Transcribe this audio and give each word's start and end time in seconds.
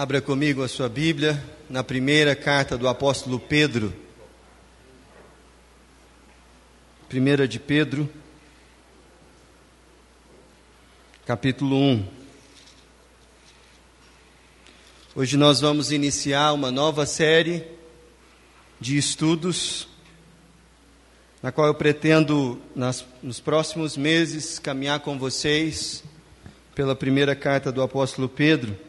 Abra 0.00 0.22
comigo 0.22 0.62
a 0.62 0.68
sua 0.68 0.88
Bíblia 0.88 1.44
na 1.68 1.84
primeira 1.84 2.34
carta 2.34 2.78
do 2.78 2.88
apóstolo 2.88 3.38
Pedro. 3.38 3.92
Primeira 7.06 7.46
de 7.46 7.60
Pedro, 7.60 8.08
capítulo 11.26 11.76
1. 11.76 12.08
Hoje 15.14 15.36
nós 15.36 15.60
vamos 15.60 15.92
iniciar 15.92 16.54
uma 16.54 16.70
nova 16.70 17.04
série 17.04 17.62
de 18.80 18.96
estudos, 18.96 19.86
na 21.42 21.52
qual 21.52 21.66
eu 21.66 21.74
pretendo, 21.74 22.58
nas, 22.74 23.04
nos 23.22 23.38
próximos 23.38 23.98
meses, 23.98 24.58
caminhar 24.58 25.00
com 25.00 25.18
vocês 25.18 26.02
pela 26.74 26.96
primeira 26.96 27.36
carta 27.36 27.70
do 27.70 27.82
apóstolo 27.82 28.30
Pedro. 28.30 28.88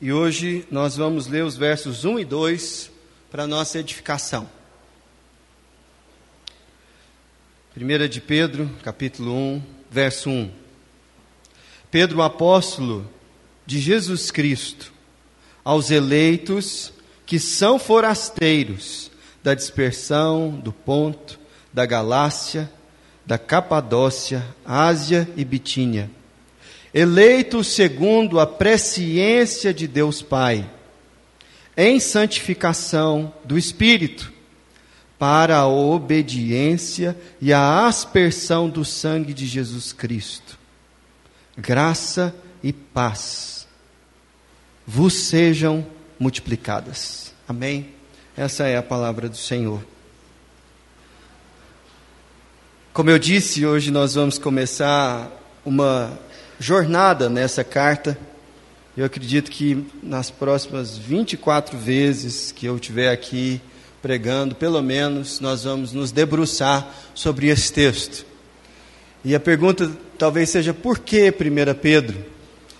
E 0.00 0.12
hoje 0.12 0.66
nós 0.72 0.96
vamos 0.96 1.28
ler 1.28 1.44
os 1.44 1.56
versos 1.56 2.04
1 2.04 2.18
e 2.18 2.24
2 2.24 2.90
para 3.30 3.46
nossa 3.46 3.78
edificação. 3.78 4.50
1 7.76 8.08
de 8.08 8.20
Pedro, 8.20 8.68
capítulo 8.82 9.32
1, 9.32 9.62
verso 9.88 10.30
1. 10.30 10.50
Pedro, 11.92 12.22
apóstolo 12.22 13.08
de 13.64 13.78
Jesus 13.78 14.32
Cristo, 14.32 14.92
aos 15.64 15.92
eleitos 15.92 16.92
que 17.24 17.38
são 17.38 17.78
forasteiros 17.78 19.12
da 19.44 19.54
dispersão, 19.54 20.50
do 20.50 20.72
Ponto, 20.72 21.38
da 21.72 21.86
Galácia, 21.86 22.70
da 23.24 23.38
Capadócia, 23.38 24.44
Ásia 24.64 25.28
e 25.36 25.44
Bitínia 25.44 26.10
eleitos 26.94 27.66
segundo 27.66 28.38
a 28.38 28.46
presciência 28.46 29.74
de 29.74 29.88
Deus 29.88 30.22
Pai, 30.22 30.70
em 31.76 31.98
santificação 31.98 33.34
do 33.44 33.58
Espírito, 33.58 34.32
para 35.18 35.58
a 35.58 35.66
obediência 35.66 37.18
e 37.40 37.52
a 37.52 37.86
aspersão 37.86 38.68
do 38.68 38.84
sangue 38.84 39.34
de 39.34 39.44
Jesus 39.44 39.92
Cristo. 39.92 40.56
Graça 41.58 42.32
e 42.62 42.72
paz 42.72 43.66
vos 44.86 45.14
sejam 45.14 45.84
multiplicadas. 46.18 47.32
Amém? 47.48 47.88
Essa 48.36 48.68
é 48.68 48.76
a 48.76 48.82
palavra 48.82 49.28
do 49.28 49.36
Senhor. 49.36 49.84
Como 52.92 53.10
eu 53.10 53.18
disse, 53.18 53.66
hoje 53.66 53.90
nós 53.90 54.14
vamos 54.14 54.38
começar 54.38 55.28
uma 55.64 56.16
jornada 56.64 57.28
nessa 57.28 57.62
carta. 57.62 58.16
Eu 58.96 59.04
acredito 59.04 59.50
que 59.50 59.86
nas 60.02 60.30
próximas 60.30 60.96
24 60.96 61.76
vezes 61.76 62.52
que 62.52 62.64
eu 62.64 62.76
estiver 62.76 63.12
aqui 63.12 63.60
pregando, 64.00 64.54
pelo 64.54 64.80
menos 64.80 65.40
nós 65.40 65.64
vamos 65.64 65.92
nos 65.92 66.10
debruçar 66.10 66.88
sobre 67.14 67.48
esse 67.48 67.70
texto. 67.70 68.24
E 69.22 69.34
a 69.34 69.40
pergunta 69.40 69.92
talvez 70.16 70.48
seja 70.48 70.72
por 70.72 71.00
que 71.00 71.28
1 71.28 71.74
Pedro? 71.82 72.24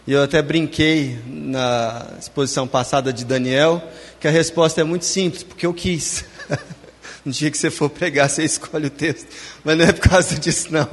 E 0.07 0.13
eu 0.13 0.23
até 0.23 0.41
brinquei 0.41 1.19
na 1.27 2.07
exposição 2.19 2.67
passada 2.67 3.13
de 3.13 3.23
Daniel, 3.23 3.87
que 4.19 4.27
a 4.27 4.31
resposta 4.31 4.81
é 4.81 4.85
muito 4.85 5.05
simples, 5.05 5.43
porque 5.43 5.67
eu 5.67 5.75
quis. 5.75 6.25
no 7.23 7.33
dia 7.33 7.51
que 7.51 7.59
você 7.59 7.71
for 7.71 7.91
pregar, 7.91 8.31
você 8.31 8.45
escolhe 8.45 8.87
o 8.87 8.91
texto. 8.91 9.27
Mas 9.63 9.77
não 9.77 9.85
é 9.85 9.93
por 9.93 10.09
causa 10.09 10.39
disso, 10.39 10.69
não. 10.71 10.89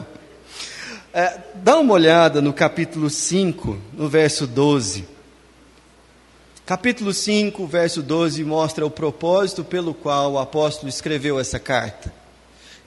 É, 1.14 1.40
dá 1.56 1.78
uma 1.78 1.94
olhada 1.94 2.42
no 2.42 2.54
capítulo 2.54 3.10
5, 3.10 3.78
no 3.92 4.08
verso 4.08 4.48
12. 4.48 5.04
Capítulo 6.66 7.14
5, 7.14 7.68
verso 7.68 8.02
12 8.02 8.42
mostra 8.46 8.86
o 8.86 8.90
propósito 8.90 9.62
pelo 9.62 9.94
qual 9.94 10.32
o 10.32 10.40
apóstolo 10.40 10.88
escreveu 10.88 11.38
essa 11.38 11.60
carta. 11.60 12.14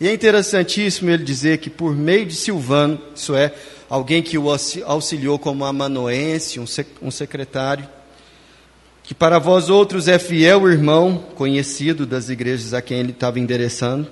E 0.00 0.08
é 0.08 0.14
interessantíssimo 0.14 1.10
ele 1.10 1.22
dizer 1.22 1.58
que 1.58 1.68
por 1.68 1.94
meio 1.94 2.24
de 2.24 2.34
Silvano, 2.34 2.98
isso 3.14 3.34
é, 3.34 3.52
alguém 3.90 4.22
que 4.22 4.38
o 4.38 4.46
auxiliou 4.86 5.38
como 5.38 5.62
amanuense, 5.66 6.58
um 6.58 7.10
secretário, 7.10 7.86
que 9.02 9.12
para 9.14 9.38
vós 9.38 9.68
outros 9.68 10.08
é 10.08 10.18
fiel 10.18 10.66
irmão, 10.66 11.22
conhecido 11.34 12.06
das 12.06 12.30
igrejas 12.30 12.72
a 12.72 12.80
quem 12.80 13.00
ele 13.00 13.12
estava 13.12 13.38
endereçando, 13.38 14.08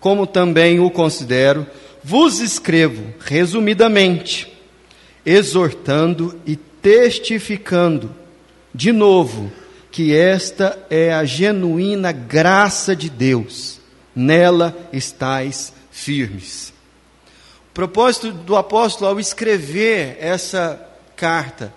como 0.00 0.26
também 0.26 0.80
o 0.80 0.90
considero 0.90 1.64
vos 2.02 2.40
escrevo, 2.40 3.14
resumidamente, 3.20 4.52
exortando 5.24 6.38
e 6.44 6.56
testificando, 6.56 8.14
de 8.74 8.90
novo, 8.90 9.52
que 9.90 10.16
esta 10.16 10.78
é 10.90 11.12
a 11.12 11.24
genuína 11.24 12.10
graça 12.10 12.96
de 12.96 13.08
Deus, 13.08 13.80
nela 14.14 14.76
estáis 14.92 15.72
firmes. 15.90 16.72
O 17.70 17.74
propósito 17.74 18.32
do 18.32 18.56
apóstolo 18.56 19.10
ao 19.10 19.20
escrever 19.20 20.16
essa 20.20 20.84
carta 21.14 21.72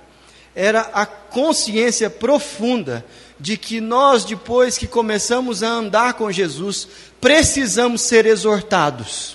era 0.56 0.82
a 0.94 1.06
consciência 1.06 2.10
profunda 2.10 3.06
de 3.38 3.58
que 3.58 3.82
nós, 3.82 4.24
depois 4.24 4.78
que 4.78 4.88
começamos 4.88 5.62
a 5.62 5.70
andar 5.70 6.14
com 6.14 6.32
Jesus, 6.32 6.88
precisamos 7.20 8.02
ser 8.02 8.26
exortados 8.26 9.35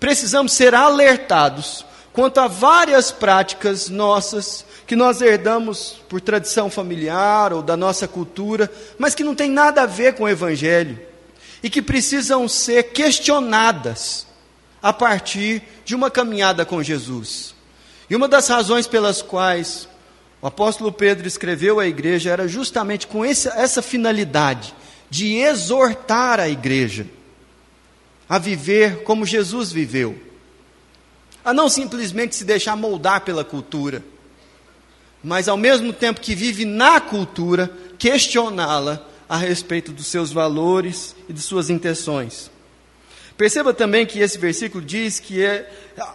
precisamos 0.00 0.52
ser 0.52 0.74
alertados 0.74 1.84
quanto 2.12 2.40
a 2.40 2.48
várias 2.48 3.12
práticas 3.12 3.88
nossas 3.88 4.64
que 4.86 4.96
nós 4.96 5.20
herdamos 5.20 6.00
por 6.08 6.20
tradição 6.20 6.68
familiar 6.68 7.52
ou 7.52 7.62
da 7.62 7.76
nossa 7.76 8.08
cultura, 8.08 8.68
mas 8.98 9.14
que 9.14 9.22
não 9.22 9.36
tem 9.36 9.48
nada 9.48 9.82
a 9.82 9.86
ver 9.86 10.14
com 10.14 10.24
o 10.24 10.28
Evangelho 10.28 10.98
e 11.62 11.70
que 11.70 11.82
precisam 11.82 12.48
ser 12.48 12.84
questionadas 12.84 14.26
a 14.82 14.92
partir 14.92 15.62
de 15.84 15.94
uma 15.94 16.10
caminhada 16.10 16.64
com 16.64 16.82
Jesus. 16.82 17.54
E 18.08 18.16
uma 18.16 18.26
das 18.26 18.48
razões 18.48 18.86
pelas 18.86 19.22
quais 19.22 19.86
o 20.42 20.46
apóstolo 20.46 20.90
Pedro 20.90 21.28
escreveu 21.28 21.78
à 21.78 21.86
igreja 21.86 22.30
era 22.30 22.48
justamente 22.48 23.06
com 23.06 23.24
essa, 23.24 23.50
essa 23.50 23.82
finalidade 23.82 24.74
de 25.10 25.36
exortar 25.36 26.40
a 26.40 26.48
igreja 26.48 27.06
a 28.30 28.38
viver 28.38 29.02
como 29.02 29.26
Jesus 29.26 29.72
viveu, 29.72 30.16
a 31.44 31.52
não 31.52 31.68
simplesmente 31.68 32.36
se 32.36 32.44
deixar 32.44 32.76
moldar 32.76 33.22
pela 33.22 33.44
cultura, 33.44 34.04
mas 35.20 35.48
ao 35.48 35.56
mesmo 35.56 35.92
tempo 35.92 36.20
que 36.20 36.32
vive 36.32 36.64
na 36.64 37.00
cultura, 37.00 37.68
questioná-la 37.98 39.04
a 39.28 39.36
respeito 39.36 39.90
dos 39.90 40.06
seus 40.06 40.30
valores 40.30 41.16
e 41.28 41.32
de 41.32 41.42
suas 41.42 41.70
intenções. 41.70 42.48
Perceba 43.36 43.74
também 43.74 44.06
que 44.06 44.20
esse 44.20 44.38
versículo 44.38 44.84
diz 44.84 45.18
que 45.18 45.44
é, 45.44 45.68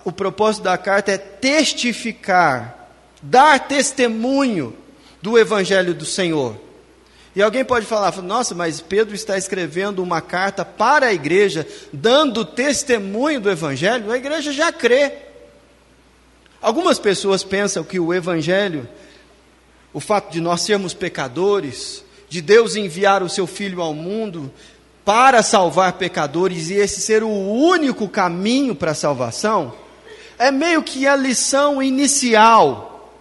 o 0.05 0.11
propósito 0.11 0.63
da 0.63 0.77
carta 0.77 1.11
é 1.11 1.17
testificar, 1.17 2.91
dar 3.21 3.67
testemunho 3.67 4.73
do 5.21 5.37
Evangelho 5.37 5.93
do 5.93 6.05
Senhor. 6.05 6.64
E 7.35 7.41
alguém 7.41 7.65
pode 7.65 7.85
falar, 7.85 8.15
nossa, 8.21 8.55
mas 8.55 8.79
Pedro 8.79 9.13
está 9.13 9.37
escrevendo 9.37 10.01
uma 10.01 10.21
carta 10.21 10.63
para 10.63 11.07
a 11.07 11.13
igreja, 11.13 11.67
dando 11.91 12.45
testemunho 12.45 13.41
do 13.41 13.51
Evangelho, 13.51 14.09
a 14.09 14.17
igreja 14.17 14.53
já 14.53 14.71
crê. 14.71 15.11
Algumas 16.61 16.97
pessoas 16.97 17.43
pensam 17.43 17.83
que 17.83 17.99
o 17.99 18.13
Evangelho, 18.13 18.87
o 19.93 19.99
fato 19.99 20.31
de 20.31 20.39
nós 20.39 20.61
sermos 20.61 20.93
pecadores, 20.93 22.03
de 22.29 22.41
Deus 22.41 22.77
enviar 22.77 23.21
o 23.21 23.29
seu 23.29 23.45
Filho 23.45 23.81
ao 23.81 23.93
mundo 23.93 24.51
para 25.03 25.43
salvar 25.43 25.93
pecadores 25.93 26.69
e 26.69 26.75
esse 26.75 27.01
ser 27.01 27.21
o 27.21 27.29
único 27.29 28.07
caminho 28.07 28.73
para 28.73 28.91
a 28.91 28.95
salvação, 28.95 29.73
é 30.39 30.51
meio 30.51 30.81
que 30.81 31.05
a 31.05 31.15
lição 31.15 31.83
inicial 31.83 33.11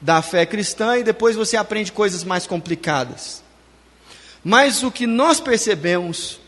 da 0.00 0.20
fé 0.20 0.44
cristã 0.44 0.98
e 0.98 1.02
depois 1.02 1.36
você 1.36 1.56
aprende 1.56 1.90
coisas 1.90 2.22
mais 2.22 2.46
complicadas. 2.46 3.41
Mas 4.44 4.82
o 4.82 4.90
que 4.90 5.06
nós 5.06 5.40
percebemos 5.40 6.40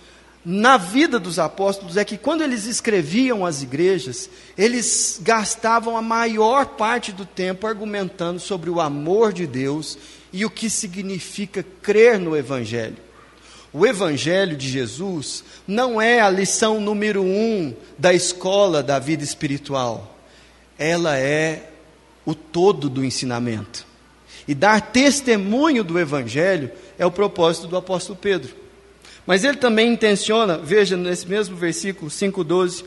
na 0.45 0.77
vida 0.77 1.19
dos 1.19 1.39
apóstolos 1.39 1.97
é 1.97 2.05
que 2.05 2.19
quando 2.19 2.43
eles 2.43 2.67
escreviam 2.67 3.47
as 3.47 3.63
igrejas, 3.63 4.29
eles 4.59 5.19
gastavam 5.23 5.97
a 5.97 6.03
maior 6.03 6.67
parte 6.67 7.13
do 7.13 7.25
tempo 7.25 7.67
argumentando 7.67 8.39
sobre 8.39 8.69
o 8.69 8.81
amor 8.81 9.33
de 9.33 9.47
Deus 9.47 9.97
e 10.33 10.45
o 10.45 10.51
que 10.51 10.69
significa 10.69 11.65
crer 11.81 12.19
no 12.19 12.37
Evangelho. 12.37 12.97
O 13.73 13.87
Evangelho 13.87 14.57
de 14.57 14.69
Jesus 14.69 15.43
não 15.67 16.01
é 16.01 16.21
a 16.21 16.29
lição 16.29 16.79
número 16.79 17.23
um 17.23 17.75
da 17.99 18.13
escola 18.13 18.83
da 18.83 18.99
vida 18.99 19.25
espiritual, 19.25 20.19
ela 20.79 21.19
é 21.19 21.71
o 22.27 22.35
todo 22.35 22.89
do 22.89 23.05
ensinamento. 23.05 23.87
E 24.47 24.55
dar 24.55 24.81
testemunho 24.81 25.83
do 25.83 25.99
Evangelho 25.99 26.71
é 26.99 27.05
o 27.07 27.11
propósito 27.11 27.67
do 27.67 27.77
apóstolo 27.77 28.19
Pedro. 28.21 28.55
Mas 29.27 29.45
ele 29.45 29.57
também 29.57 29.93
intenciona, 29.93 30.59
veja 30.59 30.97
nesse 30.97 31.27
mesmo 31.27 31.57
versículo 31.57 32.11
5,12, 32.11 32.85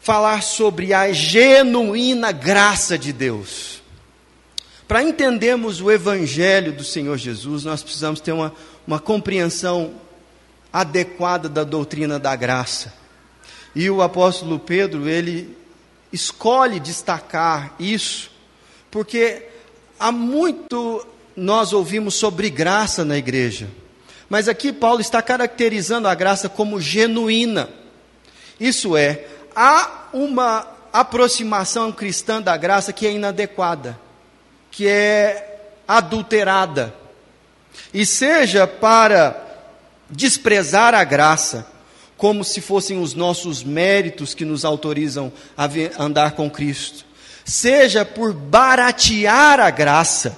falar 0.00 0.42
sobre 0.42 0.94
a 0.94 1.12
genuína 1.12 2.30
graça 2.30 2.96
de 2.96 3.12
Deus. 3.12 3.82
Para 4.86 5.02
entendermos 5.02 5.80
o 5.80 5.90
Evangelho 5.90 6.72
do 6.72 6.84
Senhor 6.84 7.18
Jesus, 7.18 7.64
nós 7.64 7.82
precisamos 7.82 8.20
ter 8.20 8.32
uma, 8.32 8.54
uma 8.86 8.98
compreensão 8.98 9.94
adequada 10.72 11.48
da 11.48 11.64
doutrina 11.64 12.18
da 12.18 12.34
graça. 12.34 12.94
E 13.74 13.90
o 13.90 14.00
apóstolo 14.00 14.58
Pedro, 14.58 15.08
ele 15.08 15.56
escolhe 16.12 16.80
destacar 16.80 17.74
isso, 17.78 18.30
porque 18.90 19.42
há 19.98 20.10
muito 20.10 21.06
nós 21.38 21.72
ouvimos 21.72 22.14
sobre 22.14 22.50
graça 22.50 23.04
na 23.04 23.16
igreja, 23.16 23.68
mas 24.28 24.48
aqui 24.48 24.72
Paulo 24.72 25.00
está 25.00 25.22
caracterizando 25.22 26.08
a 26.08 26.14
graça 26.14 26.48
como 26.48 26.80
genuína. 26.80 27.68
Isso 28.58 28.96
é, 28.96 29.24
há 29.54 30.08
uma 30.12 30.66
aproximação 30.92 31.92
cristã 31.92 32.42
da 32.42 32.56
graça 32.56 32.92
que 32.92 33.06
é 33.06 33.12
inadequada, 33.12 33.98
que 34.70 34.88
é 34.88 35.60
adulterada. 35.86 36.92
E 37.94 38.04
seja 38.04 38.66
para 38.66 39.46
desprezar 40.10 40.92
a 40.92 41.04
graça, 41.04 41.66
como 42.16 42.42
se 42.42 42.60
fossem 42.60 43.00
os 43.00 43.14
nossos 43.14 43.62
méritos 43.62 44.34
que 44.34 44.44
nos 44.44 44.64
autorizam 44.64 45.32
a 45.56 45.68
andar 46.02 46.32
com 46.32 46.50
Cristo, 46.50 47.06
seja 47.44 48.04
por 48.04 48.32
baratear 48.32 49.60
a 49.60 49.70
graça, 49.70 50.36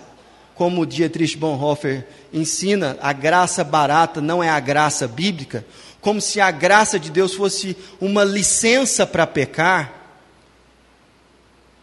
como 0.60 0.84
Dietrich 0.84 1.38
Bonhoeffer 1.38 2.06
ensina, 2.34 2.98
a 3.00 3.14
graça 3.14 3.64
barata 3.64 4.20
não 4.20 4.44
é 4.44 4.50
a 4.50 4.60
graça 4.60 5.08
bíblica, 5.08 5.64
como 6.02 6.20
se 6.20 6.38
a 6.38 6.50
graça 6.50 7.00
de 7.00 7.10
Deus 7.10 7.32
fosse 7.32 7.74
uma 7.98 8.24
licença 8.24 9.06
para 9.06 9.26
pecar. 9.26 9.90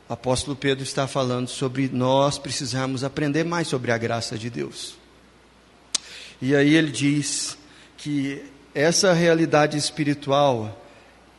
O 0.07 0.13
apóstolo 0.13 0.55
Pedro 0.55 0.83
está 0.83 1.07
falando 1.07 1.47
sobre 1.47 1.89
nós 1.91 2.37
precisarmos 2.37 3.03
aprender 3.03 3.43
mais 3.43 3.67
sobre 3.67 3.91
a 3.91 3.97
graça 3.97 4.37
de 4.37 4.47
Deus. 4.47 4.95
E 6.39 6.55
aí 6.55 6.75
ele 6.75 6.91
diz 6.91 7.57
que 7.97 8.43
essa 8.75 9.11
realidade 9.11 9.75
espiritual, 9.75 10.85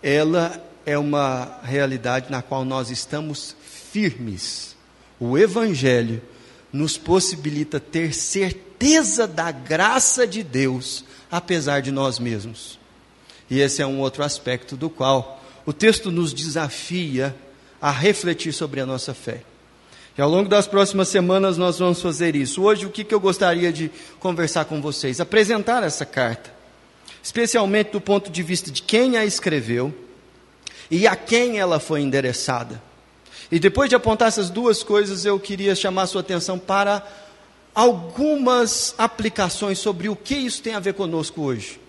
ela 0.02 0.61
é 0.85 0.99
uma 0.99 1.61
realidade 1.62 2.32
na 2.32 2.43
qual 2.43 2.64
nós 2.64 2.90
estamos 2.90 3.55
firmes. 3.93 4.76
O 5.20 5.38
Evangelho 5.38 6.20
nos 6.73 6.97
possibilita 6.97 7.81
ter 7.81 8.15
certeza 8.15 9.26
da 9.26 9.50
graça 9.50 10.26
de 10.26 10.43
Deus, 10.43 11.05
apesar 11.31 11.81
de 11.81 11.91
nós 11.91 12.19
mesmos. 12.19 12.79
E 13.50 13.61
esse 13.61 13.81
é 13.81 13.87
um 13.87 14.00
outro 14.00 14.23
aspecto 14.23 14.76
do 14.76 14.91
qual 14.91 15.43
o 15.65 15.73
texto 15.73 16.11
nos 16.11 16.32
desafia 16.32 17.35
a 17.81 17.91
refletir 17.91 18.53
sobre 18.53 18.81
a 18.81 18.87
nossa 18.87 19.15
fé. 19.15 19.43
E 20.17 20.20
ao 20.20 20.29
longo 20.29 20.49
das 20.49 20.67
próximas 20.67 21.09
semanas 21.09 21.56
nós 21.56 21.79
vamos 21.79 22.03
fazer 22.03 22.35
isso. 22.35 22.62
Hoje, 22.62 22.85
o 22.85 22.91
que, 22.91 23.05
que 23.05 23.14
eu 23.14 23.21
gostaria 23.21 23.73
de 23.73 23.91
conversar 24.19 24.64
com 24.64 24.82
vocês? 24.82 25.21
Apresentar 25.21 25.82
essa 25.82 26.05
carta 26.05 26.59
especialmente 27.23 27.91
do 27.91 28.00
ponto 28.00 28.31
de 28.31 28.43
vista 28.43 28.71
de 28.71 28.82
quem 28.82 29.17
a 29.17 29.25
escreveu 29.25 29.94
e 30.91 31.06
a 31.06 31.14
quem 31.14 31.59
ela 31.59 31.79
foi 31.79 32.00
endereçada. 32.00 32.82
E 33.50 33.59
depois 33.59 33.89
de 33.89 33.97
apontar 33.97 34.29
essas 34.29 34.50
duas 34.50 34.83
coisas, 34.83 35.25
eu 35.25 35.41
queria 35.41 35.75
chamar 35.75 36.06
sua 36.06 36.21
atenção 36.21 36.59
para 36.59 37.06
algumas 37.75 38.95
aplicações 38.99 39.79
sobre 39.79 40.09
o 40.09 40.17
que 40.17 40.35
isso 40.35 40.62
tem 40.62 40.75
a 40.75 40.81
ver 40.81 40.95
conosco 40.95 41.43
hoje. 41.43 41.81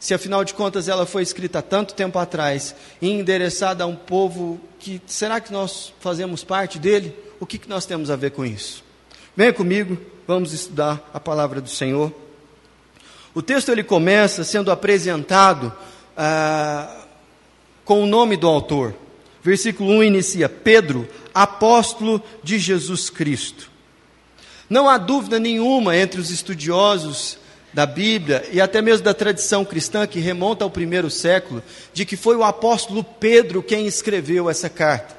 Se 0.00 0.12
afinal 0.12 0.44
de 0.44 0.54
contas 0.54 0.88
ela 0.88 1.06
foi 1.06 1.22
escrita 1.22 1.62
tanto 1.62 1.94
tempo 1.94 2.18
atrás 2.18 2.74
e 3.00 3.10
endereçada 3.10 3.84
a 3.84 3.86
um 3.86 3.96
povo 3.96 4.60
que 4.78 5.00
será 5.06 5.40
que 5.40 5.52
nós 5.52 5.92
fazemos 6.00 6.44
parte 6.44 6.78
dele? 6.78 7.16
O 7.40 7.46
que, 7.46 7.58
que 7.58 7.68
nós 7.68 7.86
temos 7.86 8.10
a 8.10 8.16
ver 8.16 8.32
com 8.32 8.44
isso? 8.44 8.84
Venha 9.36 9.52
comigo, 9.52 9.96
vamos 10.26 10.52
estudar 10.52 11.10
a 11.12 11.20
palavra 11.20 11.60
do 11.60 11.68
Senhor. 11.68 12.12
O 13.34 13.42
texto 13.42 13.70
ele 13.70 13.82
começa 13.82 14.44
sendo 14.44 14.70
apresentado 14.70 15.72
ah, 16.16 17.04
com 17.84 18.02
o 18.02 18.06
nome 18.06 18.36
do 18.36 18.46
autor. 18.46 18.94
Versículo 19.44 19.90
1 19.90 20.04
inicia: 20.04 20.48
Pedro, 20.48 21.06
apóstolo 21.34 22.20
de 22.42 22.58
Jesus 22.58 23.10
Cristo. 23.10 23.70
Não 24.70 24.88
há 24.88 24.96
dúvida 24.96 25.38
nenhuma 25.38 25.94
entre 25.94 26.18
os 26.18 26.30
estudiosos 26.30 27.38
da 27.70 27.84
Bíblia 27.84 28.48
e 28.50 28.60
até 28.60 28.80
mesmo 28.80 29.04
da 29.04 29.12
tradição 29.12 29.62
cristã 29.62 30.06
que 30.06 30.18
remonta 30.18 30.64
ao 30.64 30.70
primeiro 30.70 31.10
século, 31.10 31.62
de 31.92 32.06
que 32.06 32.16
foi 32.16 32.36
o 32.36 32.42
apóstolo 32.42 33.04
Pedro 33.04 33.62
quem 33.62 33.86
escreveu 33.86 34.48
essa 34.48 34.70
carta. 34.70 35.14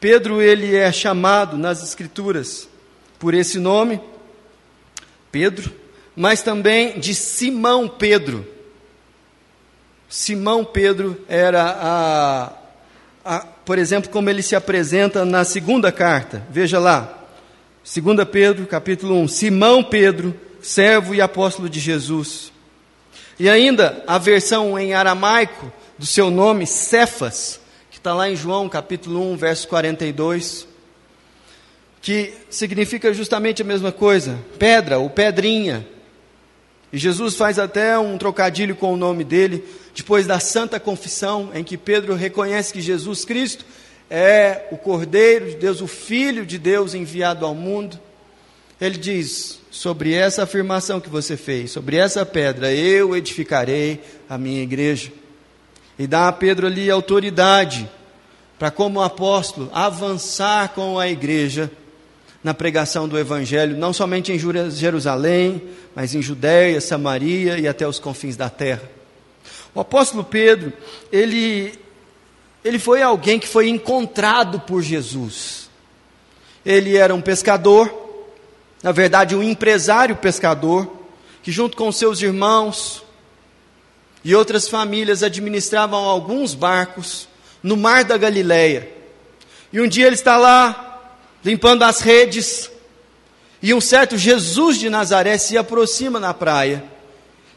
Pedro 0.00 0.42
ele 0.42 0.74
é 0.74 0.90
chamado 0.90 1.56
nas 1.56 1.84
escrituras 1.84 2.68
por 3.18 3.32
esse 3.32 3.58
nome, 3.60 4.00
Pedro, 5.30 5.72
mas 6.16 6.42
também 6.42 6.98
de 6.98 7.14
Simão 7.14 7.86
Pedro. 7.86 8.46
Simão 10.08 10.64
Pedro 10.64 11.24
era 11.28 11.78
a, 11.80 12.52
a, 13.26 13.40
por 13.40 13.76
exemplo, 13.78 14.08
como 14.08 14.30
ele 14.30 14.42
se 14.42 14.54
apresenta 14.54 15.24
na 15.24 15.44
segunda 15.44 15.90
carta. 15.90 16.46
Veja 16.48 16.78
lá, 16.78 17.24
2 17.84 18.28
Pedro, 18.30 18.66
capítulo 18.66 19.16
1. 19.22 19.28
Simão 19.28 19.82
Pedro, 19.82 20.34
servo 20.62 21.14
e 21.14 21.20
apóstolo 21.20 21.68
de 21.68 21.80
Jesus. 21.80 22.52
E 23.38 23.50
ainda 23.50 24.02
a 24.06 24.16
versão 24.16 24.78
em 24.78 24.94
aramaico 24.94 25.72
do 25.98 26.06
seu 26.06 26.30
nome, 26.30 26.66
Cefas, 26.66 27.60
que 27.90 27.98
está 27.98 28.14
lá 28.14 28.30
em 28.30 28.36
João, 28.36 28.68
capítulo 28.68 29.20
1, 29.32 29.36
verso 29.36 29.68
42, 29.68 30.66
que 32.00 32.32
significa 32.48 33.12
justamente 33.12 33.60
a 33.60 33.64
mesma 33.64 33.90
coisa, 33.90 34.38
pedra 34.58 34.98
ou 34.98 35.10
pedrinha. 35.10 35.86
E 36.92 36.98
Jesus 36.98 37.34
faz 37.36 37.58
até 37.58 37.98
um 37.98 38.16
trocadilho 38.16 38.76
com 38.76 38.92
o 38.94 38.96
nome 38.96 39.24
dele, 39.24 39.64
depois 39.94 40.26
da 40.26 40.38
santa 40.38 40.78
confissão, 40.78 41.50
em 41.52 41.64
que 41.64 41.76
Pedro 41.76 42.14
reconhece 42.14 42.72
que 42.72 42.80
Jesus 42.80 43.24
Cristo 43.24 43.64
é 44.08 44.68
o 44.70 44.76
Cordeiro 44.76 45.50
de 45.50 45.56
Deus, 45.56 45.80
o 45.80 45.86
Filho 45.86 46.46
de 46.46 46.58
Deus 46.58 46.94
enviado 46.94 47.44
ao 47.44 47.54
mundo. 47.54 47.98
Ele 48.80 48.96
diz: 48.96 49.58
sobre 49.70 50.14
essa 50.14 50.44
afirmação 50.44 51.00
que 51.00 51.10
você 51.10 51.36
fez, 51.36 51.70
sobre 51.70 51.96
essa 51.96 52.24
pedra, 52.24 52.72
eu 52.72 53.14
edificarei 53.14 54.00
a 54.28 54.38
minha 54.38 54.62
igreja. 54.62 55.12
E 55.98 56.06
dá 56.06 56.28
a 56.28 56.32
Pedro 56.32 56.66
ali 56.66 56.90
autoridade 56.90 57.88
para, 58.58 58.70
como 58.70 59.02
apóstolo, 59.02 59.70
avançar 59.72 60.70
com 60.70 60.98
a 60.98 61.08
igreja 61.08 61.70
na 62.42 62.54
pregação 62.54 63.08
do 63.08 63.18
Evangelho, 63.18 63.76
não 63.76 63.92
somente 63.92 64.32
em 64.32 64.38
Jerusalém, 64.70 65.62
mas 65.94 66.14
em 66.14 66.22
Judéia, 66.22 66.80
Samaria 66.80 67.58
e 67.58 67.66
até 67.66 67.86
os 67.86 67.98
confins 67.98 68.36
da 68.36 68.48
terra. 68.48 68.82
O 69.74 69.80
apóstolo 69.80 70.24
Pedro, 70.24 70.72
ele, 71.12 71.78
ele 72.64 72.78
foi 72.78 73.02
alguém 73.02 73.38
que 73.38 73.48
foi 73.48 73.68
encontrado 73.68 74.60
por 74.60 74.80
Jesus. 74.82 75.68
Ele 76.64 76.96
era 76.96 77.14
um 77.14 77.20
pescador, 77.20 77.92
na 78.82 78.92
verdade, 78.92 79.34
um 79.34 79.42
empresário 79.42 80.16
pescador, 80.16 80.90
que 81.42 81.52
junto 81.52 81.76
com 81.76 81.90
seus 81.92 82.22
irmãos 82.22 83.04
e 84.24 84.34
outras 84.34 84.68
famílias 84.68 85.22
administravam 85.22 86.04
alguns 86.04 86.54
barcos 86.54 87.28
no 87.62 87.76
mar 87.76 88.04
da 88.04 88.16
Galileia. 88.16 88.90
E 89.72 89.80
um 89.80 89.86
dia 89.86 90.06
ele 90.06 90.14
está 90.14 90.36
lá 90.36 90.85
limpando 91.46 91.84
as 91.84 92.00
redes, 92.00 92.68
e 93.62 93.72
um 93.72 93.80
certo 93.80 94.18
Jesus 94.18 94.80
de 94.80 94.90
Nazaré 94.90 95.38
se 95.38 95.56
aproxima 95.56 96.18
na 96.18 96.34
praia, 96.34 96.82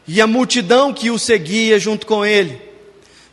e 0.06 0.20
a 0.20 0.28
multidão 0.28 0.94
que 0.94 1.10
o 1.10 1.18
seguia 1.18 1.76
junto 1.76 2.06
com 2.06 2.24
ele. 2.24 2.62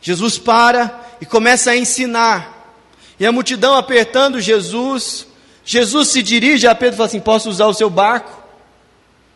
Jesus 0.02 0.36
para 0.36 1.00
e 1.20 1.26
começa 1.26 1.70
a 1.70 1.76
ensinar, 1.76 2.74
e 3.20 3.24
a 3.24 3.30
multidão 3.30 3.76
apertando 3.76 4.40
Jesus, 4.40 5.28
Jesus 5.64 6.08
se 6.08 6.24
dirige 6.24 6.66
a 6.66 6.74
Pedro 6.74 6.94
e 6.94 6.96
fala 6.96 7.06
assim: 7.06 7.20
Posso 7.20 7.48
usar 7.48 7.66
o 7.66 7.74
seu 7.74 7.88
barco? 7.88 8.42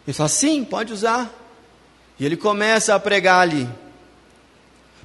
Ele 0.04 0.14
fala: 0.14 0.28
Sim, 0.28 0.64
pode 0.64 0.92
usar. 0.92 1.32
E 2.18 2.26
ele 2.26 2.36
começa 2.36 2.96
a 2.96 3.00
pregar 3.00 3.40
ali. 3.40 3.68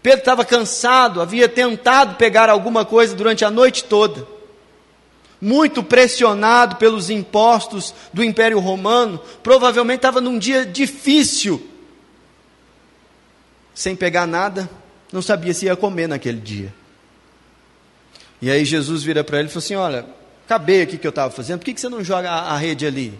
Pedro 0.01 0.19
estava 0.19 0.43
cansado, 0.43 1.21
havia 1.21 1.47
tentado 1.47 2.15
pegar 2.15 2.49
alguma 2.49 2.83
coisa 2.83 3.15
durante 3.15 3.45
a 3.45 3.51
noite 3.51 3.83
toda 3.83 4.36
muito 5.39 5.83
pressionado 5.83 6.77
pelos 6.77 7.09
impostos 7.09 7.93
do 8.11 8.23
Império 8.23 8.59
Romano, 8.59 9.19
provavelmente 9.43 9.97
estava 9.97 10.19
num 10.19 10.37
dia 10.37 10.65
difícil, 10.65 11.65
sem 13.73 13.95
pegar 13.95 14.25
nada, 14.25 14.69
não 15.11 15.21
sabia 15.21 15.53
se 15.53 15.65
ia 15.65 15.75
comer 15.75 16.07
naquele 16.07 16.39
dia. 16.39 16.73
E 18.41 18.49
aí 18.51 18.65
Jesus 18.65 19.03
vira 19.03 19.23
para 19.23 19.39
ele 19.39 19.47
e 19.47 19.51
falou 19.51 19.63
assim: 19.63 19.75
Olha, 19.75 20.05
acabei 20.45 20.81
aqui 20.81 20.97
que 20.97 21.07
eu 21.07 21.09
estava 21.09 21.31
fazendo, 21.31 21.59
por 21.59 21.65
que, 21.65 21.73
que 21.73 21.81
você 21.81 21.89
não 21.89 22.03
joga 22.03 22.29
a, 22.29 22.53
a 22.53 22.57
rede 22.57 22.85
ali? 22.85 23.19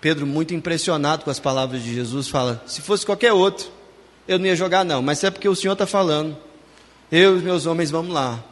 Pedro, 0.00 0.26
muito 0.26 0.54
impressionado 0.54 1.24
com 1.24 1.30
as 1.30 1.40
palavras 1.40 1.82
de 1.82 1.94
Jesus, 1.94 2.28
fala: 2.28 2.62
Se 2.66 2.80
fosse 2.80 3.04
qualquer 3.04 3.32
outro, 3.32 3.70
eu 4.26 4.38
não 4.38 4.46
ia 4.46 4.56
jogar, 4.56 4.84
não, 4.84 5.02
mas 5.02 5.22
é 5.24 5.30
porque 5.30 5.48
o 5.48 5.54
Senhor 5.54 5.74
está 5.74 5.86
falando. 5.86 6.36
Eu 7.10 7.34
e 7.34 7.36
os 7.38 7.42
meus 7.42 7.66
homens 7.66 7.90
vamos 7.90 8.12
lá. 8.12 8.42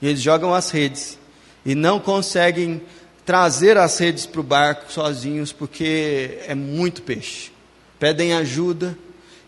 E 0.00 0.08
eles 0.08 0.20
jogam 0.20 0.54
as 0.54 0.70
redes 0.70 1.18
e 1.64 1.74
não 1.74 2.00
conseguem 2.00 2.82
trazer 3.24 3.76
as 3.76 3.98
redes 3.98 4.26
para 4.26 4.40
o 4.40 4.44
barco 4.44 4.92
sozinhos, 4.92 5.52
porque 5.52 6.38
é 6.46 6.54
muito 6.54 7.02
peixe. 7.02 7.52
Pedem 7.98 8.32
ajuda 8.32 8.98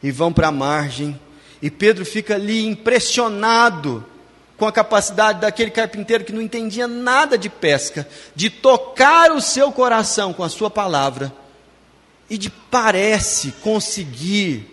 e 0.03 0.11
vão 0.11 0.33
para 0.33 0.49
a 0.49 0.53
margem. 0.53 1.19
E 1.61 1.71
Pedro 1.71 2.05
fica 2.05 2.35
ali 2.35 2.65
impressionado 2.67 4.05
com 4.57 4.67
a 4.67 4.73
capacidade 4.73 5.41
daquele 5.41 5.71
carpinteiro 5.71 6.25
que 6.25 6.33
não 6.33 6.41
entendia 6.41 6.87
nada 6.87 7.37
de 7.37 7.49
pesca, 7.49 8.09
de 8.35 8.49
tocar 8.49 9.33
o 9.33 9.41
seu 9.41 9.73
coração 9.73 10.33
com 10.33 10.45
a 10.45 10.49
sua 10.49 10.71
palavra 10.71 11.33
e 12.31 12.39
de 12.39 12.49
parece 12.49 13.53
conseguir 13.63 14.71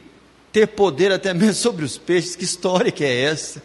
ter 0.51 0.67
poder 0.67 1.12
até 1.12 1.33
mesmo 1.33 1.55
sobre 1.55 1.86
os 1.86 1.98
peixes. 1.98 2.36
Que 2.36 2.43
história 2.43 2.91
que 2.91 3.03
é 3.03 3.24
essa? 3.24 3.63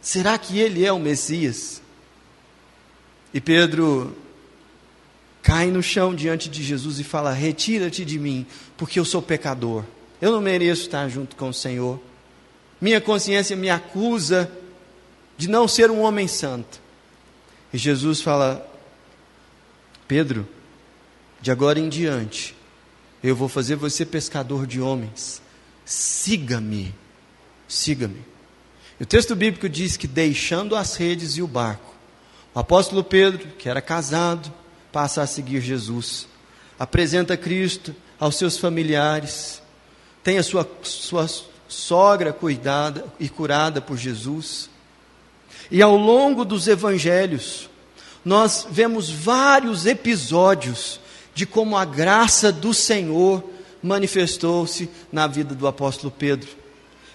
Será 0.00 0.38
que 0.38 0.58
ele 0.60 0.84
é 0.84 0.92
o 0.92 0.98
Messias? 0.98 1.82
E 3.32 3.40
Pedro 3.40 4.16
cai 5.42 5.70
no 5.70 5.82
chão 5.82 6.14
diante 6.14 6.48
de 6.48 6.62
Jesus 6.62 6.98
e 6.98 7.04
fala: 7.04 7.32
Retira-te 7.32 8.04
de 8.04 8.18
mim, 8.18 8.46
porque 8.76 8.98
eu 8.98 9.04
sou 9.04 9.22
pecador. 9.22 9.84
Eu 10.20 10.32
não 10.32 10.40
mereço 10.40 10.82
estar 10.82 11.08
junto 11.08 11.36
com 11.36 11.48
o 11.48 11.54
Senhor. 11.54 12.00
Minha 12.80 13.00
consciência 13.00 13.56
me 13.56 13.70
acusa 13.70 14.50
de 15.36 15.48
não 15.48 15.68
ser 15.68 15.90
um 15.90 16.00
homem 16.00 16.26
santo. 16.28 16.80
E 17.72 17.78
Jesus 17.78 18.20
fala: 18.20 18.66
Pedro, 20.06 20.48
de 21.40 21.50
agora 21.50 21.78
em 21.78 21.88
diante, 21.88 22.54
eu 23.22 23.36
vou 23.36 23.48
fazer 23.48 23.76
você 23.76 24.04
pescador 24.04 24.66
de 24.66 24.80
homens. 24.80 25.42
Siga-me, 25.84 26.94
siga-me. 27.66 28.22
O 29.00 29.06
texto 29.06 29.36
bíblico 29.36 29.68
diz 29.68 29.96
que 29.96 30.06
deixando 30.06 30.74
as 30.74 30.96
redes 30.96 31.36
e 31.36 31.42
o 31.42 31.46
barco, 31.46 31.87
apóstolo 32.60 33.04
Pedro, 33.04 33.48
que 33.58 33.68
era 33.68 33.80
casado, 33.80 34.52
passa 34.90 35.22
a 35.22 35.26
seguir 35.26 35.60
Jesus, 35.60 36.26
apresenta 36.78 37.36
Cristo 37.36 37.94
aos 38.18 38.36
seus 38.36 38.58
familiares, 38.58 39.62
tem 40.24 40.38
a 40.38 40.42
sua, 40.42 40.68
sua 40.82 41.28
sogra 41.68 42.32
cuidada 42.32 43.04
e 43.20 43.28
curada 43.28 43.80
por 43.80 43.96
Jesus. 43.96 44.68
E 45.70 45.80
ao 45.82 45.96
longo 45.96 46.44
dos 46.44 46.66
evangelhos, 46.66 47.70
nós 48.24 48.66
vemos 48.68 49.08
vários 49.08 49.86
episódios 49.86 51.00
de 51.34 51.46
como 51.46 51.76
a 51.76 51.84
graça 51.84 52.50
do 52.50 52.74
Senhor 52.74 53.48
manifestou-se 53.80 54.90
na 55.12 55.28
vida 55.28 55.54
do 55.54 55.68
apóstolo 55.68 56.10
Pedro. 56.10 56.48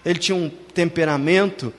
Ele 0.06 0.20
tinha 0.20 0.36
um 0.36 0.50
temperamento 0.50 1.74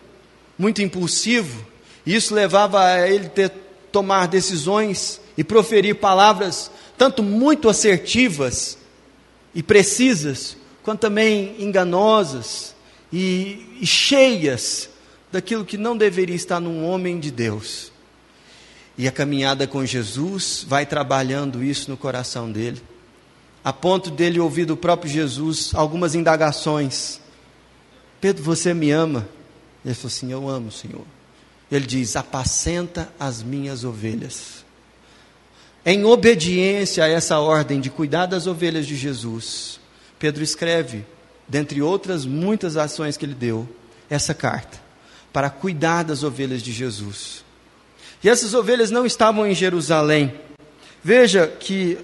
muito 0.59 0.83
impulsivo, 0.83 1.67
isso 2.07 2.35
levava 2.35 2.85
a 2.85 3.09
ele 3.09 3.29
ter 3.29 3.51
tomar 3.91 4.27
decisões 4.27 5.21
e 5.37 5.45
proferir 5.45 5.95
palavras 5.95 6.71
tanto 6.99 7.23
muito 7.23 7.69
assertivas 7.69 8.79
e 9.55 9.63
precisas, 9.63 10.57
quanto 10.83 11.01
também 11.01 11.57
enganosas 11.59 12.75
e, 13.13 13.79
e 13.81 13.87
cheias 13.87 14.89
daquilo 15.31 15.65
que 15.65 15.79
não 15.79 15.97
deveria 15.97 16.37
estar 16.37 16.61
num 16.61 16.85
homem 16.85 17.19
de 17.19 17.31
Deus. 17.31 17.93
E 18.97 19.09
a 19.09 19.13
caminhada 19.13 19.67
com 19.67 19.85
Jesus 19.85 20.65
vai 20.67 20.87
trabalhando 20.87 21.63
isso 21.63 21.91
no 21.91 21.97
coração 21.97 22.51
dele, 22.51 22.81
a 23.65 23.73
ponto 23.73 24.11
dele 24.11 24.39
ouvir 24.39 24.67
do 24.67 24.77
próprio 24.77 25.11
Jesus 25.11 25.73
algumas 25.75 26.15
indagações. 26.15 27.21
Pedro, 28.21 28.45
você 28.45 28.73
me 28.73 28.91
ama? 28.91 29.29
Ele 29.85 29.95
falou 29.95 30.09
assim: 30.09 30.31
Eu 30.31 30.49
amo, 30.49 30.71
Senhor. 30.71 31.05
Ele 31.77 31.87
diz: 31.87 32.17
Apacenta 32.17 33.13
as 33.19 33.43
minhas 33.43 33.85
ovelhas. 33.85 34.65
Em 35.85 36.05
obediência 36.05 37.05
a 37.05 37.09
essa 37.09 37.39
ordem 37.39 37.81
de 37.81 37.91
cuidar 37.91 38.27
das 38.27 38.47
ovelhas 38.47 38.87
de 38.87 38.97
Jesus, 38.97 39.79
Pedro 40.19 40.43
escreve, 40.43 41.05
dentre 41.47 41.83
outras 41.83 42.25
muitas 42.25 42.77
ações 42.77 43.17
que 43.17 43.25
ele 43.27 43.35
deu, 43.35 43.69
essa 44.09 44.33
carta 44.33 44.85
para 45.35 45.51
cuidar 45.51 46.05
das 46.05 46.23
ovelhas 46.23 46.63
de 46.63 46.71
Jesus. 46.71 47.45
E 48.23 48.29
essas 48.29 48.55
ovelhas 48.55 48.93
não 48.93 49.05
estavam 49.05 49.45
em 49.45 49.53
Jerusalém. 49.53 50.33
Veja 51.03 51.49
que, 51.49 51.99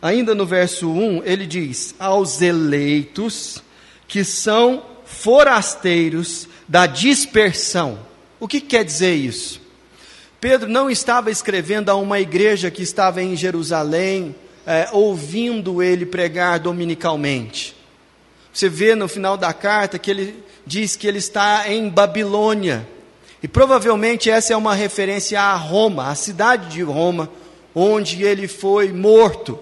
ainda 0.00 0.36
no 0.36 0.46
verso 0.46 0.88
1, 0.88 1.24
ele 1.24 1.46
diz: 1.46 1.96
aos 1.98 2.40
eleitos 2.40 3.60
que 4.06 4.22
são 4.22 4.84
forasteiros 5.04 6.48
da 6.68 6.86
dispersão. 6.86 7.98
O 8.38 8.46
que 8.46 8.60
quer 8.60 8.84
dizer 8.84 9.14
isso? 9.14 9.60
Pedro 10.40 10.68
não 10.68 10.90
estava 10.90 11.30
escrevendo 11.30 11.88
a 11.88 11.94
uma 11.94 12.20
igreja 12.20 12.70
que 12.70 12.82
estava 12.82 13.22
em 13.22 13.34
Jerusalém, 13.34 14.34
é, 14.66 14.88
ouvindo 14.92 15.82
ele 15.82 16.04
pregar 16.04 16.58
dominicalmente. 16.58 17.74
Você 18.52 18.68
vê 18.68 18.94
no 18.94 19.08
final 19.08 19.36
da 19.36 19.52
carta 19.52 19.98
que 19.98 20.10
ele 20.10 20.44
diz 20.66 20.96
que 20.96 21.06
ele 21.06 21.18
está 21.18 21.70
em 21.70 21.88
Babilônia. 21.88 22.86
E 23.42 23.48
provavelmente 23.48 24.30
essa 24.30 24.52
é 24.52 24.56
uma 24.56 24.74
referência 24.74 25.40
a 25.40 25.54
Roma, 25.54 26.08
a 26.08 26.14
cidade 26.14 26.68
de 26.68 26.82
Roma, 26.82 27.30
onde 27.74 28.22
ele 28.22 28.48
foi 28.48 28.92
morto 28.92 29.58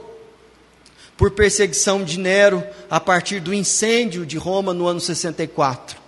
por 1.16 1.30
perseguição 1.32 2.02
de 2.02 2.18
Nero 2.18 2.64
a 2.90 2.98
partir 2.98 3.40
do 3.40 3.54
incêndio 3.54 4.24
de 4.26 4.36
Roma 4.36 4.72
no 4.72 4.86
ano 4.86 5.00
64. 5.00 6.03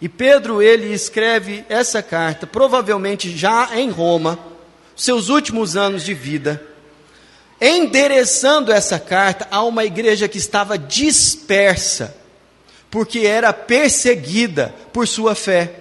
E 0.00 0.08
Pedro 0.08 0.62
ele 0.62 0.92
escreve 0.92 1.64
essa 1.68 2.02
carta, 2.02 2.46
provavelmente 2.46 3.36
já 3.36 3.70
em 3.76 3.90
Roma, 3.90 4.38
seus 4.96 5.28
últimos 5.28 5.76
anos 5.76 6.04
de 6.04 6.14
vida, 6.14 6.62
endereçando 7.60 8.72
essa 8.72 8.98
carta 8.98 9.48
a 9.50 9.62
uma 9.62 9.84
igreja 9.84 10.28
que 10.28 10.38
estava 10.38 10.78
dispersa 10.78 12.16
porque 12.90 13.20
era 13.20 13.52
perseguida 13.52 14.74
por 14.92 15.06
sua 15.06 15.34
fé. 15.34 15.80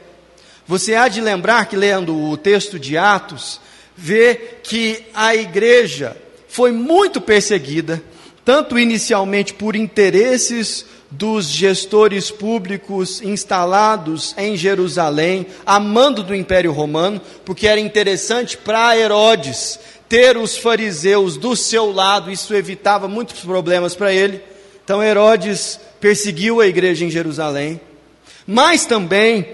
Você 0.68 0.96
há 0.96 1.08
de 1.08 1.22
lembrar 1.22 1.66
que, 1.68 1.76
lendo 1.76 2.16
o 2.16 2.36
texto 2.36 2.78
de 2.78 2.98
Atos, 2.98 3.62
vê 3.96 4.36
que 4.64 5.06
a 5.14 5.34
igreja 5.36 6.18
foi 6.48 6.72
muito 6.72 7.22
perseguida, 7.22 8.02
tanto 8.44 8.78
inicialmente 8.78 9.54
por 9.54 9.76
interesses 9.76 10.86
dos 11.10 11.46
gestores 11.46 12.30
públicos 12.30 13.22
instalados 13.22 14.36
em 14.38 14.58
Jerusalém, 14.58 15.48
a 15.66 15.80
mando 15.80 16.22
do 16.22 16.36
Império 16.36 16.72
Romano, 16.72 17.22
porque 17.46 17.68
era 17.68 17.80
interessante 17.80 18.58
para 18.58 18.98
Herodes 18.98 19.80
ter 20.10 20.38
os 20.38 20.58
fariseus 20.58 21.38
do 21.38 21.56
seu 21.56 21.92
lado, 21.92 22.32
isso 22.32 22.54
evitava 22.54 23.08
muitos 23.08 23.40
problemas 23.42 23.96
para 23.96 24.14
ele. 24.14 24.42
Então 24.84 25.04
Herodes 25.04 25.80
perseguiu 26.00 26.62
a 26.62 26.68
igreja 26.68 27.04
em 27.04 27.10
Jerusalém, 27.10 27.80
mas 28.46 28.86
também 28.86 29.48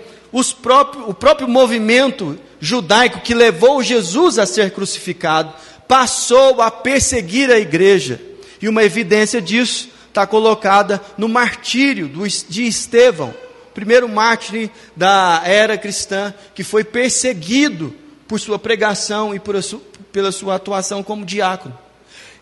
próprios, 0.62 1.10
o 1.10 1.13
próprio 1.13 1.48
movimento 1.48 2.38
judaico 2.60 3.22
que 3.22 3.33
levou 3.33 3.83
Jesus 3.83 4.39
a 4.39 4.45
ser 4.45 4.72
crucificado 4.72 5.53
passou 5.88 6.62
a 6.62 6.72
perseguir 6.72 7.51
a 7.51 7.60
igreja. 7.60 8.19
E 8.62 8.67
uma 8.67 8.83
evidência 8.83 9.41
disso 9.41 9.89
está 10.13 10.27
colocada 10.27 11.01
no 11.17 11.27
martírio 11.27 12.08
de 12.48 12.67
Estevão, 12.67 13.34
primeiro 13.74 14.08
mártir 14.08 14.70
da 14.96 15.41
era 15.43 15.75
cristã, 15.75 16.32
que 16.53 16.63
foi 16.63 16.84
perseguido 16.84 17.96
por 18.27 18.39
sua 18.39 18.60
pregação 18.60 19.34
e 19.34 19.39
por 19.39 19.62
sua, 19.63 19.82
pela 20.12 20.32
sua 20.32 20.55
atuação 20.55 21.01
como 21.01 21.25
diácono. 21.25 21.75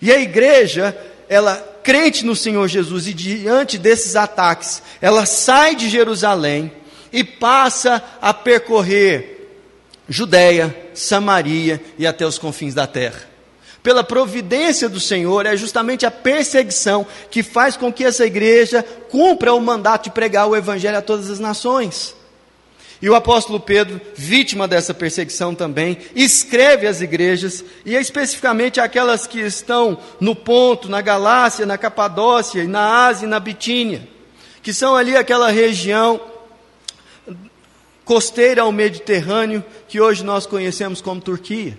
E 0.02 0.12
a 0.12 0.20
igreja, 0.20 0.96
ela 1.30 1.56
crente 1.82 2.26
no 2.26 2.36
Senhor 2.36 2.68
Jesus 2.68 3.08
e 3.08 3.14
diante 3.14 3.78
desses 3.78 4.18
ataques, 4.18 4.84
ela 5.00 5.26
sai 5.26 5.74
de 5.74 5.90
Jerusalém 5.90 6.74
e 7.12 7.24
passa 7.24 8.04
a 8.22 8.34
percorrer 8.34 9.50
Judéia, 10.10 10.76
Samaria 10.94 11.82
e 11.98 12.06
até 12.06 12.26
os 12.26 12.38
confins 12.38 12.74
da 12.74 12.86
terra. 12.86 13.31
Pela 13.84 14.04
providência 14.04 14.88
do 14.88 15.00
Senhor, 15.00 15.46
é 15.46 15.58
justamente 15.58 16.06
a 16.06 16.12
perseguição 16.12 17.06
que 17.32 17.42
faz 17.42 17.76
com 17.76 17.92
que 17.92 18.04
essa 18.04 18.26
igreja 18.26 18.84
cumpra 19.10 19.54
o 19.54 19.60
mandato 19.60 20.06
de 20.06 20.12
pregar 20.12 20.48
o 20.48 20.56
Evangelho 20.56 20.98
a 20.98 21.02
todas 21.02 21.30
as 21.30 21.40
nações. 21.40 22.16
E 23.02 23.10
o 23.10 23.16
apóstolo 23.16 23.60
Pedro, 23.60 24.00
vítima 24.14 24.68
dessa 24.68 24.94
perseguição 24.94 25.56
também, 25.56 25.98
escreve 26.16 26.86
às 26.86 27.02
igrejas, 27.02 27.66
e 27.84 27.96
especificamente 27.96 28.80
aquelas 28.80 29.26
que 29.26 29.40
estão 29.40 29.98
no 30.20 30.36
Ponto, 30.36 30.88
na 30.88 31.02
Galácia, 31.02 31.66
na 31.66 31.80
Capadócia, 31.80 32.64
na 32.68 33.08
Ásia 33.08 33.26
e 33.26 33.30
na 33.30 33.40
Bitínia, 33.40 34.08
que 34.62 34.72
são 34.72 34.96
ali 34.96 35.18
aquela 35.18 35.50
região 35.50 36.22
costeira 38.06 38.62
ao 38.62 38.72
Mediterrâneo, 38.72 39.64
que 39.88 40.00
hoje 40.00 40.24
nós 40.24 40.46
conhecemos 40.46 41.02
como 41.02 41.20
Turquia. 41.20 41.76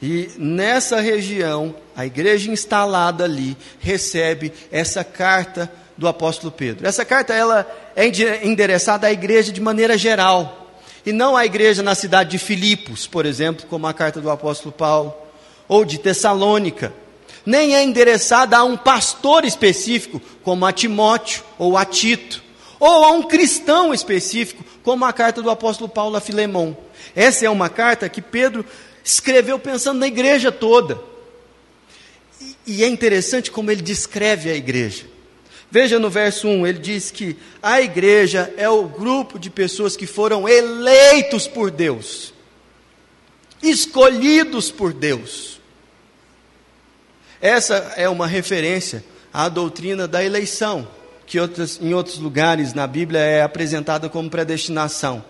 E 0.00 0.30
nessa 0.38 1.00
região, 1.00 1.74
a 1.96 2.06
igreja 2.06 2.50
instalada 2.50 3.24
ali 3.24 3.56
recebe 3.80 4.52
essa 4.70 5.02
carta 5.02 5.70
do 5.96 6.06
apóstolo 6.06 6.52
Pedro. 6.52 6.86
Essa 6.86 7.04
carta 7.04 7.34
ela 7.34 7.66
é 7.96 8.06
endereçada 8.46 9.08
à 9.08 9.12
igreja 9.12 9.50
de 9.50 9.60
maneira 9.60 9.98
geral, 9.98 10.70
e 11.04 11.12
não 11.12 11.36
à 11.36 11.44
igreja 11.44 11.82
na 11.82 11.94
cidade 11.94 12.30
de 12.30 12.38
Filipos, 12.38 13.06
por 13.06 13.26
exemplo, 13.26 13.66
como 13.68 13.86
a 13.86 13.94
carta 13.94 14.20
do 14.20 14.30
apóstolo 14.30 14.72
Paulo, 14.72 15.12
ou 15.66 15.84
de 15.84 15.98
Tessalônica. 15.98 16.92
Nem 17.44 17.74
é 17.74 17.82
endereçada 17.82 18.56
a 18.56 18.64
um 18.64 18.76
pastor 18.76 19.44
específico, 19.44 20.20
como 20.42 20.66
a 20.66 20.72
Timóteo 20.72 21.42
ou 21.58 21.76
a 21.76 21.84
Tito, 21.84 22.42
ou 22.78 23.04
a 23.04 23.10
um 23.12 23.22
cristão 23.22 23.92
específico, 23.92 24.62
como 24.84 25.04
a 25.04 25.12
carta 25.12 25.42
do 25.42 25.50
apóstolo 25.50 25.88
Paulo 25.88 26.16
a 26.16 26.20
Filemão. 26.20 26.76
Essa 27.16 27.46
é 27.46 27.50
uma 27.50 27.68
carta 27.68 28.08
que 28.08 28.22
Pedro 28.22 28.64
escreveu 29.08 29.58
pensando 29.58 30.00
na 30.00 30.06
igreja 30.06 30.52
toda. 30.52 31.00
E, 32.40 32.56
e 32.66 32.84
é 32.84 32.88
interessante 32.88 33.50
como 33.50 33.70
ele 33.70 33.80
descreve 33.80 34.50
a 34.50 34.54
igreja. 34.54 35.06
Veja 35.70 35.98
no 35.98 36.10
verso 36.10 36.46
1, 36.46 36.66
ele 36.66 36.78
diz 36.78 37.10
que 37.10 37.36
a 37.62 37.80
igreja 37.80 38.52
é 38.56 38.68
o 38.68 38.84
grupo 38.84 39.38
de 39.38 39.50
pessoas 39.50 39.96
que 39.96 40.06
foram 40.06 40.48
eleitos 40.48 41.46
por 41.46 41.70
Deus, 41.70 42.32
escolhidos 43.62 44.70
por 44.70 44.92
Deus. 44.92 45.60
Essa 47.40 47.94
é 47.96 48.08
uma 48.08 48.26
referência 48.26 49.04
à 49.32 49.48
doutrina 49.48 50.08
da 50.08 50.24
eleição, 50.24 50.88
que 51.26 51.38
outras, 51.38 51.78
em 51.80 51.92
outros 51.92 52.18
lugares 52.18 52.72
na 52.72 52.86
Bíblia 52.86 53.20
é 53.20 53.42
apresentada 53.42 54.08
como 54.08 54.30
predestinação. 54.30 55.22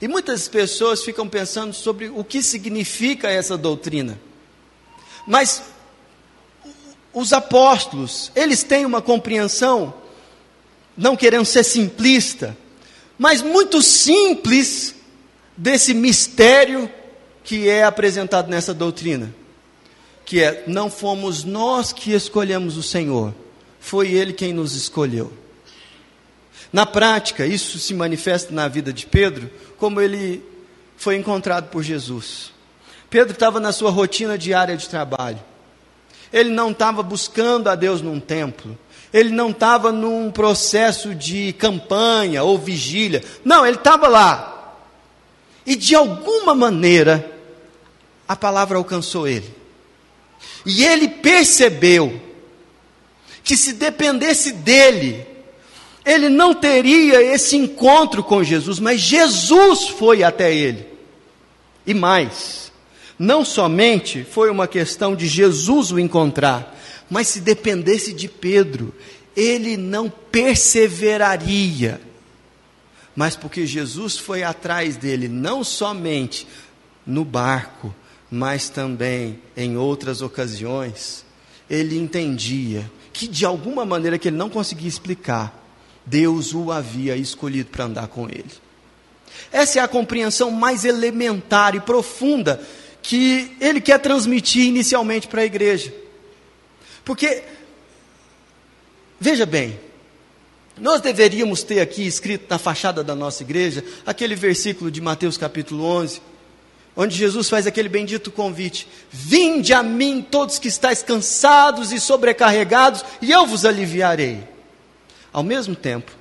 E 0.00 0.08
muitas 0.08 0.48
pessoas 0.48 1.02
ficam 1.02 1.28
pensando 1.28 1.72
sobre 1.72 2.08
o 2.08 2.24
que 2.24 2.42
significa 2.42 3.30
essa 3.30 3.56
doutrina. 3.56 4.18
Mas 5.26 5.62
os 7.12 7.32
apóstolos, 7.32 8.32
eles 8.34 8.62
têm 8.62 8.84
uma 8.84 9.00
compreensão, 9.00 9.94
não 10.96 11.16
querendo 11.16 11.44
ser 11.44 11.62
simplista, 11.62 12.56
mas 13.16 13.40
muito 13.40 13.80
simples 13.80 14.94
desse 15.56 15.94
mistério 15.94 16.90
que 17.44 17.68
é 17.68 17.84
apresentado 17.84 18.50
nessa 18.50 18.74
doutrina. 18.74 19.32
Que 20.24 20.42
é, 20.42 20.64
não 20.66 20.90
fomos 20.90 21.44
nós 21.44 21.92
que 21.92 22.12
escolhemos 22.12 22.76
o 22.76 22.82
Senhor, 22.82 23.34
foi 23.78 24.10
Ele 24.10 24.32
quem 24.32 24.52
nos 24.52 24.74
escolheu. 24.74 25.32
Na 26.72 26.84
prática, 26.84 27.46
isso 27.46 27.78
se 27.78 27.94
manifesta 27.94 28.52
na 28.52 28.66
vida 28.66 28.92
de 28.92 29.06
Pedro, 29.06 29.48
como 29.84 30.00
ele 30.00 30.42
foi 30.96 31.14
encontrado 31.14 31.68
por 31.68 31.82
Jesus. 31.82 32.50
Pedro 33.10 33.34
estava 33.34 33.60
na 33.60 33.70
sua 33.70 33.90
rotina 33.90 34.38
diária 34.38 34.74
de 34.78 34.88
trabalho. 34.88 35.38
Ele 36.32 36.48
não 36.48 36.70
estava 36.70 37.02
buscando 37.02 37.68
a 37.68 37.74
Deus 37.74 38.00
num 38.00 38.18
templo. 38.18 38.78
Ele 39.12 39.28
não 39.28 39.50
estava 39.50 39.92
num 39.92 40.30
processo 40.30 41.14
de 41.14 41.52
campanha 41.52 42.42
ou 42.42 42.56
vigília. 42.56 43.22
Não, 43.44 43.66
ele 43.66 43.76
estava 43.76 44.08
lá. 44.08 44.74
E 45.66 45.76
de 45.76 45.94
alguma 45.94 46.54
maneira, 46.54 47.30
a 48.26 48.34
palavra 48.34 48.78
alcançou 48.78 49.28
ele. 49.28 49.54
E 50.64 50.82
ele 50.82 51.08
percebeu 51.08 52.22
que 53.42 53.54
se 53.54 53.74
dependesse 53.74 54.50
dele, 54.50 55.26
ele 56.04 56.28
não 56.28 56.54
teria 56.54 57.22
esse 57.22 57.56
encontro 57.56 58.22
com 58.22 58.44
Jesus, 58.44 58.78
mas 58.78 59.00
Jesus 59.00 59.88
foi 59.88 60.22
até 60.22 60.54
ele. 60.54 60.86
E 61.86 61.94
mais, 61.94 62.72
não 63.18 63.44
somente 63.44 64.24
foi 64.24 64.50
uma 64.50 64.66
questão 64.66 65.14
de 65.14 65.26
Jesus 65.26 65.90
o 65.90 65.98
encontrar, 65.98 66.76
mas 67.08 67.28
se 67.28 67.40
dependesse 67.40 68.12
de 68.12 68.28
Pedro, 68.28 68.94
ele 69.36 69.76
não 69.76 70.10
perseveraria. 70.10 72.00
Mas 73.16 73.36
porque 73.36 73.66
Jesus 73.66 74.18
foi 74.18 74.42
atrás 74.42 74.96
dele, 74.96 75.28
não 75.28 75.62
somente 75.62 76.46
no 77.06 77.24
barco, 77.24 77.94
mas 78.30 78.68
também 78.68 79.38
em 79.56 79.76
outras 79.76 80.20
ocasiões, 80.20 81.24
ele 81.70 81.96
entendia 81.96 82.90
que 83.12 83.28
de 83.28 83.44
alguma 83.44 83.86
maneira 83.86 84.18
que 84.18 84.28
ele 84.28 84.36
não 84.36 84.50
conseguia 84.50 84.88
explicar, 84.88 85.63
Deus 86.06 86.52
o 86.54 86.70
havia 86.70 87.16
escolhido 87.16 87.70
para 87.70 87.84
andar 87.84 88.08
com 88.08 88.28
ele. 88.28 88.50
Essa 89.50 89.78
é 89.78 89.82
a 89.82 89.88
compreensão 89.88 90.50
mais 90.50 90.84
elementar 90.84 91.74
e 91.74 91.80
profunda 91.80 92.60
que 93.02 93.54
ele 93.60 93.80
quer 93.80 93.98
transmitir 93.98 94.64
inicialmente 94.64 95.28
para 95.28 95.42
a 95.42 95.44
igreja. 95.44 95.94
Porque, 97.04 97.42
veja 99.20 99.44
bem, 99.44 99.78
nós 100.78 101.00
deveríamos 101.00 101.62
ter 101.62 101.80
aqui 101.80 102.06
escrito 102.06 102.46
na 102.48 102.58
fachada 102.58 103.04
da 103.04 103.14
nossa 103.14 103.42
igreja 103.42 103.84
aquele 104.06 104.34
versículo 104.34 104.90
de 104.90 105.00
Mateus 105.00 105.36
capítulo 105.36 105.84
11, 105.84 106.20
onde 106.96 107.16
Jesus 107.16 107.48
faz 107.48 107.66
aquele 107.66 107.88
bendito 107.88 108.30
convite: 108.30 108.88
Vinde 109.10 109.72
a 109.72 109.82
mim 109.82 110.26
todos 110.28 110.58
que 110.58 110.68
estáis 110.68 111.02
cansados 111.02 111.92
e 111.92 112.00
sobrecarregados, 112.00 113.04
e 113.20 113.30
eu 113.30 113.46
vos 113.46 113.64
aliviarei. 113.64 114.53
Ao 115.34 115.42
mesmo 115.42 115.74
tempo 115.74 116.12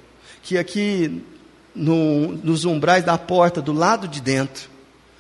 que 0.42 0.58
aqui 0.58 1.24
no, 1.76 2.32
nos 2.32 2.66
umbrais 2.66 3.04
da 3.04 3.16
porta, 3.16 3.62
do 3.62 3.72
lado 3.72 4.08
de 4.08 4.20
dentro, 4.20 4.68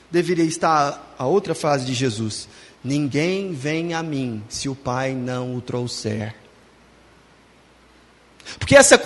deveria 0.09 0.45
estar 0.45 1.13
a 1.15 1.27
outra 1.27 1.53
frase 1.53 1.85
de 1.85 1.93
Jesus: 1.93 2.49
Ninguém 2.83 3.53
vem 3.53 3.93
a 3.93 4.01
mim 4.01 4.43
se 4.49 4.67
o 4.67 4.73
Pai 4.73 5.13
não 5.13 5.55
o 5.55 5.61
trouxer. 5.61 6.33
Porque 8.57 8.75
essa, 8.75 8.99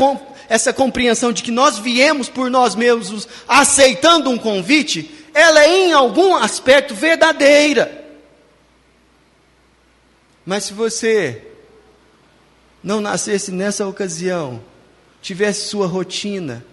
essa 0.47 0.71
compreensão 0.71 1.33
de 1.33 1.43
que 1.43 1.51
nós 1.51 1.77
viemos 1.77 2.29
por 2.29 2.49
nós 2.49 2.73
mesmos 2.73 3.27
aceitando 3.45 4.29
um 4.29 4.37
convite, 4.37 5.13
ela 5.33 5.65
é 5.65 5.87
em 5.89 5.91
algum 5.91 6.33
aspecto 6.33 6.95
verdadeira. 6.95 8.05
Mas 10.45 10.63
se 10.63 10.73
você 10.73 11.45
não 12.81 13.01
nascesse 13.01 13.51
nessa 13.51 13.85
ocasião, 13.85 14.63
tivesse 15.27 15.67
sua 15.67 15.85
rotina, 15.87 16.63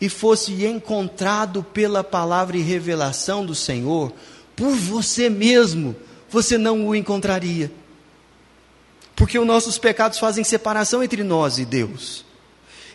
e 0.00 0.08
fosse 0.08 0.64
encontrado 0.66 1.62
pela 1.62 2.02
palavra 2.02 2.56
e 2.56 2.62
revelação 2.62 3.46
do 3.46 3.54
Senhor, 3.54 4.12
por 4.56 4.74
você 4.74 5.30
mesmo, 5.30 5.94
você 6.28 6.58
não 6.58 6.88
o 6.88 6.96
encontraria. 6.96 7.70
Porque 9.14 9.38
os 9.38 9.46
nossos 9.46 9.78
pecados 9.78 10.18
fazem 10.18 10.42
separação 10.42 11.00
entre 11.00 11.22
nós 11.22 11.58
e 11.58 11.64
Deus. 11.64 12.24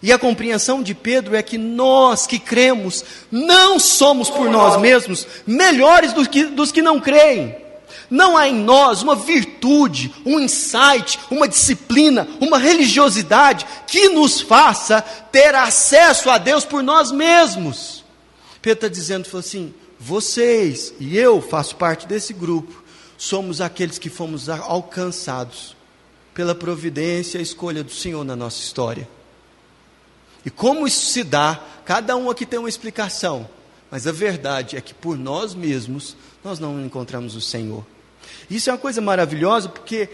E 0.04 0.12
a 0.12 0.20
compreensão 0.20 0.84
de 0.84 0.94
Pedro 0.94 1.36
é 1.36 1.42
que 1.42 1.58
nós 1.58 2.28
que 2.28 2.38
cremos 2.38 3.06
não 3.32 3.80
somos 3.80 4.30
por 4.30 4.50
nós 4.50 4.78
mesmos 4.82 5.26
melhores 5.48 6.12
do 6.12 6.28
que, 6.28 6.46
dos 6.46 6.72
que 6.72 6.82
não 6.82 7.00
creem. 7.00 7.56
Não 8.10 8.38
há 8.38 8.48
em 8.48 8.56
nós 8.56 9.02
uma 9.02 9.16
virtude, 9.16 10.14
um 10.26 10.40
insight, 10.40 11.20
uma 11.32 11.48
disciplina, 11.48 12.28
uma 12.40 12.58
religiosidade 12.58 13.66
que 13.88 14.10
nos 14.10 14.42
faça 14.42 15.02
ter 15.02 15.56
acesso 15.56 16.30
a 16.30 16.38
Deus 16.38 16.66
por 16.66 16.84
nós 16.84 17.12
mesmos. 17.12 18.04
Pedro 18.62 18.86
está 18.86 18.88
dizendo 18.88 19.38
assim: 19.38 19.74
vocês 20.00 20.94
e 21.00 21.18
eu 21.18 21.42
faço 21.42 21.76
parte 21.76 22.08
desse 22.08 22.34
grupo, 22.34 22.84
somos 23.18 23.62
aqueles 23.62 23.98
que 23.98 24.10
fomos 24.10 24.50
alcançados 24.50 25.76
pela 26.34 26.54
providência 26.54 27.40
e 27.40 27.42
escolha 27.42 27.84
do 27.84 27.92
Senhor 27.92 28.24
na 28.24 28.36
nossa 28.36 28.60
história. 28.60 29.08
E 30.46 30.50
como 30.50 30.86
isso 30.86 31.06
se 31.08 31.24
dá, 31.24 31.60
cada 31.86 32.16
um 32.16 32.30
aqui 32.30 32.46
tem 32.46 32.60
uma 32.60 32.70
explicação, 32.70 33.50
mas 33.90 34.06
a 34.06 34.12
verdade 34.12 34.76
é 34.76 34.82
que 34.82 34.94
por 34.94 35.18
nós 35.18 35.56
mesmos 35.56 36.16
nós 36.44 36.60
não 36.60 36.86
encontramos 36.86 37.36
o 37.36 37.42
Senhor. 37.42 37.86
Isso 38.50 38.70
é 38.70 38.74
uma 38.74 38.80
coisa 38.80 39.02
maravilhosa 39.02 39.70
porque 39.70 40.10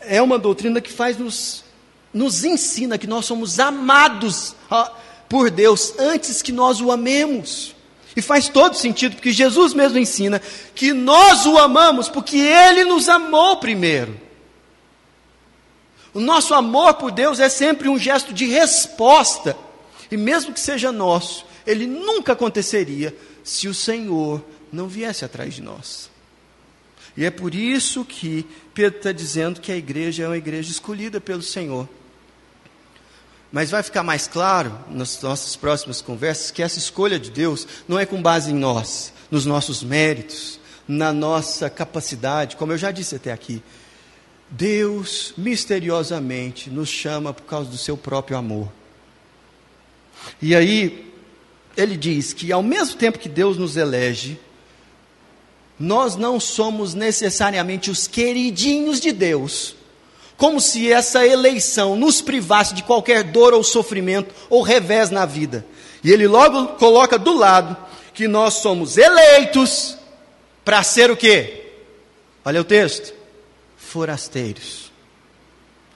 é 0.00 0.20
uma 0.20 0.38
doutrina 0.38 0.80
que 0.80 0.92
faz 0.92 1.16
nos, 1.16 1.64
nos 2.12 2.44
ensina 2.44 2.98
que 2.98 3.06
nós 3.06 3.24
somos 3.26 3.58
amados 3.58 4.54
por 5.28 5.50
Deus 5.50 5.94
antes 5.98 6.42
que 6.42 6.52
nós 6.52 6.80
o 6.80 6.92
amemos. 6.92 7.74
E 8.16 8.22
faz 8.22 8.48
todo 8.48 8.76
sentido, 8.76 9.16
porque 9.16 9.32
Jesus 9.32 9.74
mesmo 9.74 9.98
ensina 9.98 10.40
que 10.74 10.92
nós 10.92 11.46
o 11.46 11.58
amamos 11.58 12.08
porque 12.08 12.36
Ele 12.36 12.84
nos 12.84 13.08
amou 13.08 13.56
primeiro. 13.56 14.20
O 16.12 16.20
nosso 16.20 16.54
amor 16.54 16.94
por 16.94 17.10
Deus 17.10 17.40
é 17.40 17.48
sempre 17.48 17.88
um 17.88 17.98
gesto 17.98 18.32
de 18.32 18.46
resposta, 18.46 19.56
e 20.10 20.16
mesmo 20.16 20.52
que 20.52 20.60
seja 20.60 20.92
nosso, 20.92 21.44
ele 21.66 21.86
nunca 21.86 22.34
aconteceria 22.34 23.16
se 23.42 23.66
o 23.66 23.74
Senhor 23.74 24.44
não 24.72 24.86
viesse 24.86 25.24
atrás 25.24 25.54
de 25.54 25.62
nós. 25.62 26.08
E 27.16 27.24
é 27.24 27.30
por 27.30 27.54
isso 27.54 28.04
que 28.04 28.46
Pedro 28.72 28.98
está 28.98 29.12
dizendo 29.12 29.60
que 29.60 29.70
a 29.70 29.76
igreja 29.76 30.24
é 30.24 30.26
uma 30.26 30.36
igreja 30.36 30.70
escolhida 30.70 31.20
pelo 31.20 31.42
Senhor. 31.42 31.88
Mas 33.52 33.70
vai 33.70 33.84
ficar 33.84 34.02
mais 34.02 34.26
claro 34.26 34.76
nas 34.90 35.22
nossas 35.22 35.54
próximas 35.54 36.00
conversas 36.00 36.50
que 36.50 36.60
essa 36.62 36.78
escolha 36.78 37.20
de 37.20 37.30
Deus 37.30 37.68
não 37.86 37.98
é 37.98 38.04
com 38.04 38.20
base 38.20 38.50
em 38.50 38.54
nós, 38.54 39.12
nos 39.30 39.46
nossos 39.46 39.82
méritos, 39.82 40.58
na 40.88 41.12
nossa 41.12 41.70
capacidade, 41.70 42.56
como 42.56 42.72
eu 42.72 42.78
já 42.78 42.90
disse 42.90 43.14
até 43.14 43.32
aqui. 43.32 43.62
Deus 44.50 45.34
misteriosamente 45.36 46.68
nos 46.68 46.88
chama 46.88 47.32
por 47.32 47.44
causa 47.44 47.70
do 47.70 47.78
seu 47.78 47.96
próprio 47.96 48.36
amor. 48.36 48.70
E 50.42 50.54
aí, 50.54 51.12
ele 51.76 51.96
diz 51.96 52.32
que 52.32 52.52
ao 52.52 52.62
mesmo 52.62 52.96
tempo 52.96 53.18
que 53.18 53.28
Deus 53.28 53.56
nos 53.56 53.76
elege, 53.76 54.38
nós 55.78 56.16
não 56.16 56.38
somos 56.38 56.94
necessariamente 56.94 57.90
os 57.90 58.06
queridinhos 58.06 59.00
de 59.00 59.12
Deus, 59.12 59.74
como 60.36 60.60
se 60.60 60.92
essa 60.92 61.26
eleição 61.26 61.96
nos 61.96 62.20
privasse 62.20 62.74
de 62.74 62.82
qualquer 62.82 63.24
dor 63.24 63.52
ou 63.54 63.62
sofrimento 63.62 64.34
ou 64.48 64.62
revés 64.62 65.10
na 65.10 65.24
vida. 65.24 65.64
E 66.02 66.10
ele 66.10 66.26
logo 66.26 66.74
coloca 66.74 67.18
do 67.18 67.36
lado 67.36 67.76
que 68.12 68.28
nós 68.28 68.54
somos 68.54 68.98
eleitos 68.98 69.96
para 70.64 70.82
ser 70.82 71.10
o 71.10 71.16
quê? 71.16 71.72
Olha 72.44 72.60
o 72.60 72.64
texto. 72.64 73.14
Forasteiros. 73.76 74.92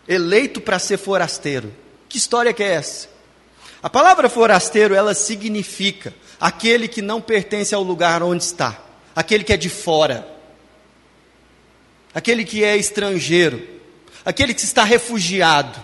Eleito 0.07 0.61
para 0.61 0.79
ser 0.79 0.97
forasteiro. 0.97 1.75
Que 2.09 2.17
história 2.17 2.53
que 2.53 2.63
é 2.63 2.75
essa? 2.75 3.09
A 3.83 3.91
palavra 3.91 4.29
forasteiro, 4.29 4.95
ela 4.95 5.15
significa 5.15 6.15
aquele 6.41 6.89
que 6.89 7.03
não 7.03 7.21
pertence 7.21 7.75
ao 7.75 7.83
lugar 7.83 8.23
onde 8.23 8.43
está, 8.43 8.81
aquele 9.19 9.43
que 9.43 9.53
é 9.53 9.57
de 9.57 9.69
fora, 9.69 10.25
aquele 12.15 12.45
que 12.45 12.63
é 12.63 12.77
estrangeiro, 12.77 13.61
aquele 14.25 14.55
que 14.55 14.63
está 14.63 14.85
refugiado. 14.85 15.77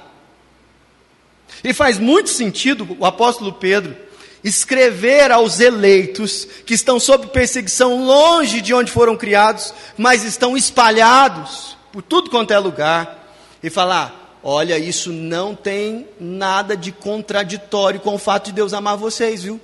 E 1.65 1.75
faz 1.75 1.99
muito 1.99 2.31
sentido 2.31 2.97
o 2.97 3.05
apóstolo 3.05 3.53
Pedro 3.53 3.97
escrever 4.45 5.33
aos 5.33 5.59
eleitos 5.59 6.47
que 6.65 6.75
estão 6.75 7.01
sob 7.01 7.27
perseguição 7.27 8.05
longe 8.05 8.61
de 8.61 8.73
onde 8.73 8.93
foram 8.93 9.17
criados, 9.17 9.75
mas 9.99 10.23
estão 10.23 10.57
espalhados 10.57 11.77
por 11.93 12.03
tudo 12.03 12.31
quanto 12.31 12.53
é 12.53 12.59
lugar, 12.61 13.35
e 13.61 13.69
falar: 13.69 14.39
olha, 14.45 14.79
isso 14.79 15.11
não 15.11 15.57
tem 15.57 16.07
nada 16.21 16.77
de 16.77 16.93
contraditório 16.93 17.99
com 17.99 18.15
o 18.15 18.19
fato 18.19 18.47
de 18.47 18.53
Deus 18.53 18.73
amar 18.73 18.97
vocês, 18.97 19.43
viu? 19.43 19.61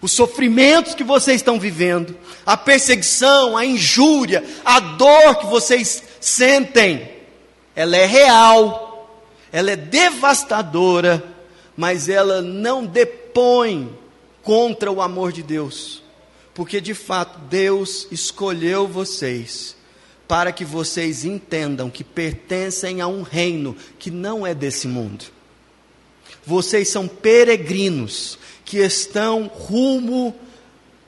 Os 0.00 0.12
sofrimentos 0.12 0.94
que 0.94 1.04
vocês 1.04 1.36
estão 1.36 1.58
vivendo, 1.58 2.16
a 2.44 2.56
perseguição, 2.56 3.56
a 3.56 3.64
injúria, 3.64 4.44
a 4.64 4.80
dor 4.80 5.36
que 5.36 5.46
vocês 5.46 6.02
sentem, 6.20 7.10
ela 7.74 7.96
é 7.96 8.06
real, 8.06 9.20
ela 9.50 9.70
é 9.70 9.76
devastadora, 9.76 11.22
mas 11.76 12.08
ela 12.08 12.42
não 12.42 12.84
depõe 12.84 13.90
contra 14.42 14.92
o 14.92 15.00
amor 15.00 15.32
de 15.32 15.42
Deus, 15.42 16.02
porque 16.52 16.80
de 16.80 16.94
fato 16.94 17.38
Deus 17.48 18.06
escolheu 18.10 18.86
vocês 18.86 19.74
para 20.28 20.52
que 20.52 20.64
vocês 20.64 21.24
entendam 21.24 21.90
que 21.90 22.04
pertencem 22.04 23.00
a 23.00 23.06
um 23.06 23.22
reino 23.22 23.76
que 23.98 24.10
não 24.10 24.46
é 24.46 24.54
desse 24.54 24.86
mundo. 24.86 25.24
Vocês 26.46 26.88
são 26.88 27.08
peregrinos 27.08 28.38
que 28.64 28.78
estão 28.78 29.50
rumo 29.52 30.34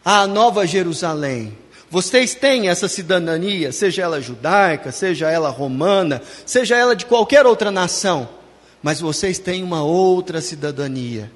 à 0.05 0.27
Nova 0.27 0.67
Jerusalém. 0.67 1.57
Vocês 1.91 2.35
têm 2.35 2.69
essa 2.69 2.89
cidadania, 2.89 3.73
seja 3.73 4.03
ela 4.03 4.21
judaica, 4.21 4.93
seja 4.93 5.31
ela 5.31 5.51
romana, 5.51 6.21
seja 6.45 6.77
ela 6.77 6.95
de 6.95 7.07
qualquer 7.07 7.47
outra 7.47 7.71
nação 7.71 8.29
mas 8.87 9.01
vocês 9.01 9.41
têm 9.41 9.65
uma 9.65 9.83
outra 9.83 10.41
cidadania. 10.41 11.33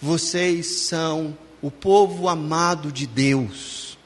Vocês 0.00 0.82
são 0.82 1.36
o 1.60 1.68
povo 1.68 2.28
amado 2.28 2.92
de 2.92 3.04
Deus. 3.04 3.98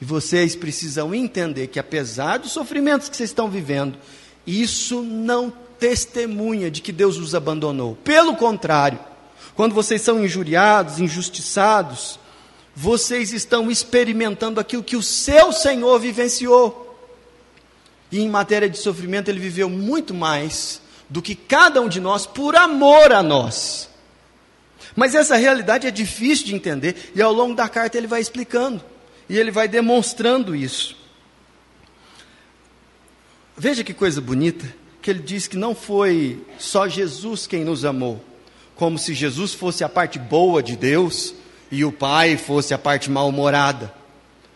E 0.00 0.04
vocês 0.04 0.56
precisam 0.56 1.14
entender 1.14 1.68
que, 1.68 1.78
apesar 1.78 2.38
dos 2.38 2.50
sofrimentos 2.50 3.08
que 3.08 3.16
vocês 3.16 3.30
estão 3.30 3.48
vivendo, 3.48 3.96
isso 4.44 5.00
não 5.00 5.52
testemunha 5.78 6.72
de 6.72 6.80
que 6.82 6.90
Deus 6.90 7.18
os 7.18 7.36
abandonou. 7.36 7.96
Pelo 8.02 8.34
contrário, 8.34 8.98
quando 9.54 9.74
vocês 9.74 10.02
são 10.02 10.24
injuriados, 10.24 10.98
injustiçados, 10.98 12.18
vocês 12.74 13.32
estão 13.32 13.70
experimentando 13.70 14.58
aquilo 14.58 14.82
que 14.82 14.96
o 14.96 15.02
seu 15.02 15.52
Senhor 15.52 15.98
vivenciou. 15.98 16.82
E 18.10 18.20
em 18.20 18.28
matéria 18.28 18.68
de 18.68 18.78
sofrimento, 18.78 19.28
ele 19.28 19.40
viveu 19.40 19.68
muito 19.68 20.14
mais 20.14 20.80
do 21.08 21.20
que 21.20 21.34
cada 21.34 21.80
um 21.80 21.88
de 21.88 22.00
nós 22.00 22.26
por 22.26 22.56
amor 22.56 23.12
a 23.12 23.22
nós. 23.22 23.88
Mas 24.96 25.14
essa 25.14 25.36
realidade 25.36 25.86
é 25.86 25.90
difícil 25.90 26.46
de 26.46 26.54
entender 26.54 27.12
e 27.14 27.22
ao 27.22 27.32
longo 27.32 27.54
da 27.54 27.68
carta 27.68 27.96
ele 27.96 28.06
vai 28.06 28.20
explicando 28.20 28.82
e 29.28 29.38
ele 29.38 29.50
vai 29.50 29.68
demonstrando 29.68 30.54
isso. 30.54 30.96
Veja 33.56 33.84
que 33.84 33.94
coisa 33.94 34.20
bonita, 34.20 34.66
que 35.00 35.10
ele 35.10 35.20
diz 35.20 35.46
que 35.46 35.56
não 35.56 35.74
foi 35.74 36.44
só 36.58 36.88
Jesus 36.88 37.46
quem 37.46 37.64
nos 37.64 37.84
amou, 37.84 38.22
como 38.82 38.98
se 38.98 39.14
Jesus 39.14 39.54
fosse 39.54 39.84
a 39.84 39.88
parte 39.88 40.18
boa 40.18 40.60
de 40.60 40.74
Deus 40.74 41.32
e 41.70 41.84
o 41.84 41.92
Pai 41.92 42.36
fosse 42.36 42.74
a 42.74 42.78
parte 42.78 43.08
mal-humorada. 43.08 43.94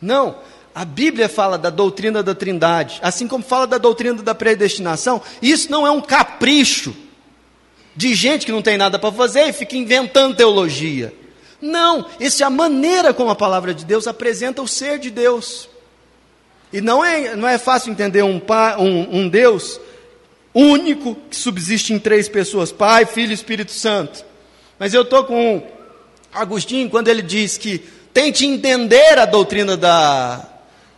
Não, 0.03 0.39
a 0.75 0.85
Bíblia 0.85 1.29
fala 1.29 1.57
da 1.57 1.71
doutrina 1.71 2.25
da 2.25 2.35
Trindade, 2.35 2.99
assim 3.05 3.29
como 3.29 3.45
fala 3.45 3.69
da 3.69 3.79
doutrina 3.79 4.21
da 4.25 4.35
predestinação. 4.35 5.23
Isso 5.41 5.71
não 5.71 5.87
é 5.87 5.93
um 5.93 6.01
capricho 6.01 6.93
de 7.95 8.17
gente 8.17 8.45
que 8.45 8.51
não 8.51 8.63
tem 8.63 8.77
nada 8.77 8.99
para 8.99 9.13
fazer 9.13 9.47
e 9.47 9.53
fica 9.53 9.77
inventando 9.77 10.35
teologia. 10.35 11.15
Não, 11.63 12.05
isso 12.19 12.43
é 12.43 12.47
a 12.47 12.51
maneira 12.51 13.15
como 13.15 13.31
a 13.31 13.37
palavra 13.37 13.73
de 13.73 13.85
Deus 13.85 14.09
apresenta 14.09 14.61
o 14.61 14.67
ser 14.67 14.99
de 14.99 15.09
Deus. 15.09 15.69
E 16.73 16.81
não 16.81 17.05
é, 17.05 17.37
não 17.37 17.47
é 17.47 17.59
fácil 17.59 17.93
entender 17.93 18.25
um, 18.25 18.43
um, 18.81 19.21
um 19.21 19.29
Deus 19.29 19.81
único 20.61 21.17
que 21.31 21.37
subsiste 21.37 21.93
em 21.93 21.99
três 21.99 22.29
pessoas: 22.29 22.73
Pai, 22.73 23.05
Filho 23.05 23.31
e 23.31 23.35
Espírito 23.35 23.73
Santo. 23.73 24.25
Mas 24.79 24.95
eu 24.95 25.03
estou 25.03 25.25
com 25.25 25.63
Agostinho 26.33 26.91
quando 26.91 27.09
ele 27.09 27.23
diz 27.23 27.57
que 27.57 27.79
tente 28.13 28.47
entender 28.47 29.19
a 29.19 29.25
doutrina 29.25 29.77
da, 29.77 30.57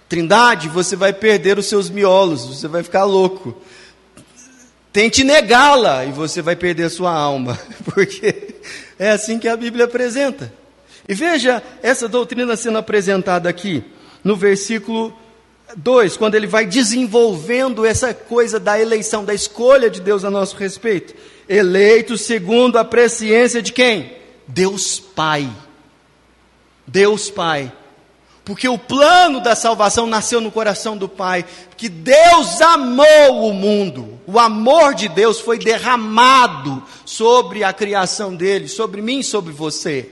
Trindade, 0.09 0.71
você 0.71 0.97
vai 0.97 1.13
perder 1.13 1.59
os 1.59 1.67
seus 1.67 1.91
miolos, 1.91 2.47
você 2.47 2.67
vai 2.67 2.83
ficar 2.83 3.05
louco. 3.05 3.55
Tente 4.91 5.23
negá-la 5.23 6.07
e 6.07 6.13
você 6.13 6.41
vai 6.41 6.57
perder 6.57 6.85
a 6.85 6.91
sua 6.91 7.13
alma, 7.13 7.59
porque 7.85 8.55
é 8.99 9.11
assim 9.11 9.39
que 9.39 9.47
a 9.47 9.57
Bíblia 9.57 9.85
apresenta. 9.85 10.51
E 11.07 11.13
veja 11.13 11.63
essa 11.83 12.09
doutrina 12.09 12.57
sendo 12.57 12.79
apresentada 12.79 13.51
aqui, 13.51 13.85
no 14.25 14.35
versículo 14.35 15.15
2, 15.77 16.17
quando 16.17 16.35
ele 16.35 16.47
vai 16.47 16.67
desenvolvendo 16.67 17.85
essa 17.85 18.15
coisa 18.15 18.59
da 18.59 18.81
eleição, 18.81 19.25
da 19.25 19.35
escolha 19.35 19.91
de 19.91 20.01
Deus 20.01 20.25
a 20.25 20.31
nosso 20.31 20.57
respeito. 20.57 21.15
Eleito 21.49 22.17
segundo 22.17 22.79
a 22.79 22.85
presciência 22.85 23.61
de 23.61 23.73
quem? 23.73 24.17
Deus 24.47 24.99
Pai. 24.99 25.49
Deus 26.87 27.31
Pai 27.31 27.73
porque 28.49 28.67
o 28.67 28.79
plano 28.79 29.43
da 29.43 29.55
salvação 29.55 30.07
nasceu 30.07 30.41
no 30.41 30.51
coração 30.51 30.97
do 30.97 31.07
Pai, 31.07 31.45
que 31.77 31.87
Deus 31.87 32.63
amou 32.63 33.47
o 33.47 33.53
mundo, 33.53 34.19
o 34.27 34.39
amor 34.39 34.95
de 34.95 35.07
Deus 35.07 35.39
foi 35.39 35.59
derramado 35.59 36.83
sobre 37.05 37.63
a 37.63 37.75
criação 37.75 38.35
dele, 38.35 38.67
sobre 38.67 39.03
mim, 39.03 39.23
sobre 39.23 39.53
você. 39.53 40.11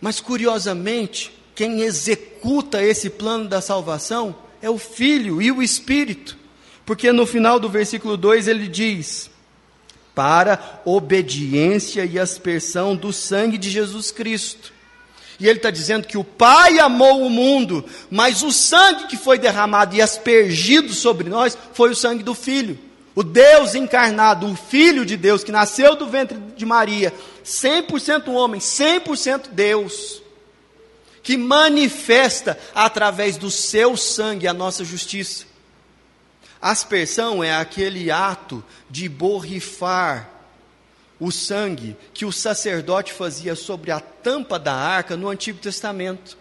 Mas 0.00 0.18
curiosamente, 0.18 1.30
quem 1.60 1.82
executa 1.82 2.82
esse 2.82 3.10
plano 3.10 3.46
da 3.46 3.60
salvação 3.60 4.34
é 4.62 4.70
o 4.70 4.78
Filho 4.78 5.42
e 5.42 5.52
o 5.52 5.62
Espírito, 5.62 6.34
porque 6.86 7.12
no 7.12 7.26
final 7.26 7.60
do 7.60 7.68
versículo 7.68 8.16
2 8.16 8.48
ele 8.48 8.66
diz: 8.66 9.30
para 10.14 10.80
obediência 10.86 12.02
e 12.06 12.18
aspersão 12.18 12.96
do 12.96 13.12
sangue 13.12 13.58
de 13.58 13.68
Jesus 13.68 14.10
Cristo. 14.10 14.72
E 15.38 15.46
ele 15.46 15.58
está 15.58 15.70
dizendo 15.70 16.06
que 16.06 16.16
o 16.16 16.24
Pai 16.24 16.78
amou 16.78 17.26
o 17.26 17.28
mundo, 17.28 17.84
mas 18.10 18.42
o 18.42 18.50
sangue 18.50 19.08
que 19.08 19.18
foi 19.18 19.38
derramado 19.38 19.94
e 19.94 20.00
aspergido 20.00 20.94
sobre 20.94 21.28
nós 21.28 21.58
foi 21.74 21.90
o 21.90 21.94
sangue 21.94 22.22
do 22.22 22.34
Filho. 22.34 22.78
O 23.14 23.22
Deus 23.22 23.74
encarnado, 23.74 24.46
o 24.46 24.56
Filho 24.56 25.04
de 25.04 25.18
Deus, 25.18 25.44
que 25.44 25.52
nasceu 25.52 25.94
do 25.94 26.06
ventre 26.06 26.38
de 26.56 26.64
Maria, 26.64 27.12
100% 27.44 28.28
homem, 28.28 28.62
100% 28.62 29.48
Deus, 29.52 30.19
que 31.22 31.36
manifesta 31.36 32.58
através 32.74 33.36
do 33.36 33.50
seu 33.50 33.96
sangue 33.96 34.46
a 34.46 34.54
nossa 34.54 34.84
justiça. 34.84 35.44
Aspersão 36.60 37.42
é 37.42 37.54
aquele 37.54 38.10
ato 38.10 38.62
de 38.88 39.08
borrifar 39.08 40.28
o 41.18 41.30
sangue 41.30 41.96
que 42.14 42.24
o 42.24 42.32
sacerdote 42.32 43.12
fazia 43.12 43.54
sobre 43.54 43.90
a 43.90 44.00
tampa 44.00 44.58
da 44.58 44.74
arca 44.74 45.16
no 45.16 45.28
Antigo 45.28 45.58
Testamento. 45.58 46.36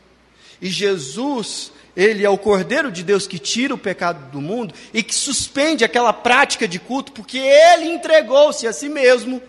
E 0.61 0.69
Jesus, 0.69 1.71
ele 1.95 2.25
é 2.25 2.29
o 2.29 2.37
Cordeiro 2.37 2.91
de 2.91 3.03
Deus 3.03 3.27
que 3.27 3.39
tira 3.39 3.73
o 3.73 3.77
pecado 3.77 4.29
do 4.31 4.41
mundo 4.41 4.73
e 4.93 5.03
que 5.03 5.15
suspende 5.15 5.83
aquela 5.83 6.13
prática 6.13 6.67
de 6.67 6.79
culto, 6.79 7.11
porque 7.11 7.37
ele 7.37 7.85
entregou-se 7.85 8.67
a 8.67 8.73
si 8.73 8.89
mesmo 8.89 9.41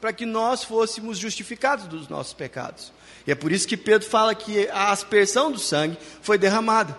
para 0.00 0.12
que 0.12 0.24
nós 0.26 0.62
fôssemos 0.62 1.18
justificados 1.18 1.86
dos 1.86 2.08
nossos 2.08 2.32
pecados. 2.32 2.92
E 3.28 3.30
é 3.30 3.34
por 3.34 3.52
isso 3.52 3.68
que 3.68 3.76
Pedro 3.76 4.08
fala 4.08 4.34
que 4.34 4.66
a 4.70 4.90
aspersão 4.90 5.52
do 5.52 5.58
sangue 5.58 5.98
foi 6.22 6.38
derramada. 6.38 6.96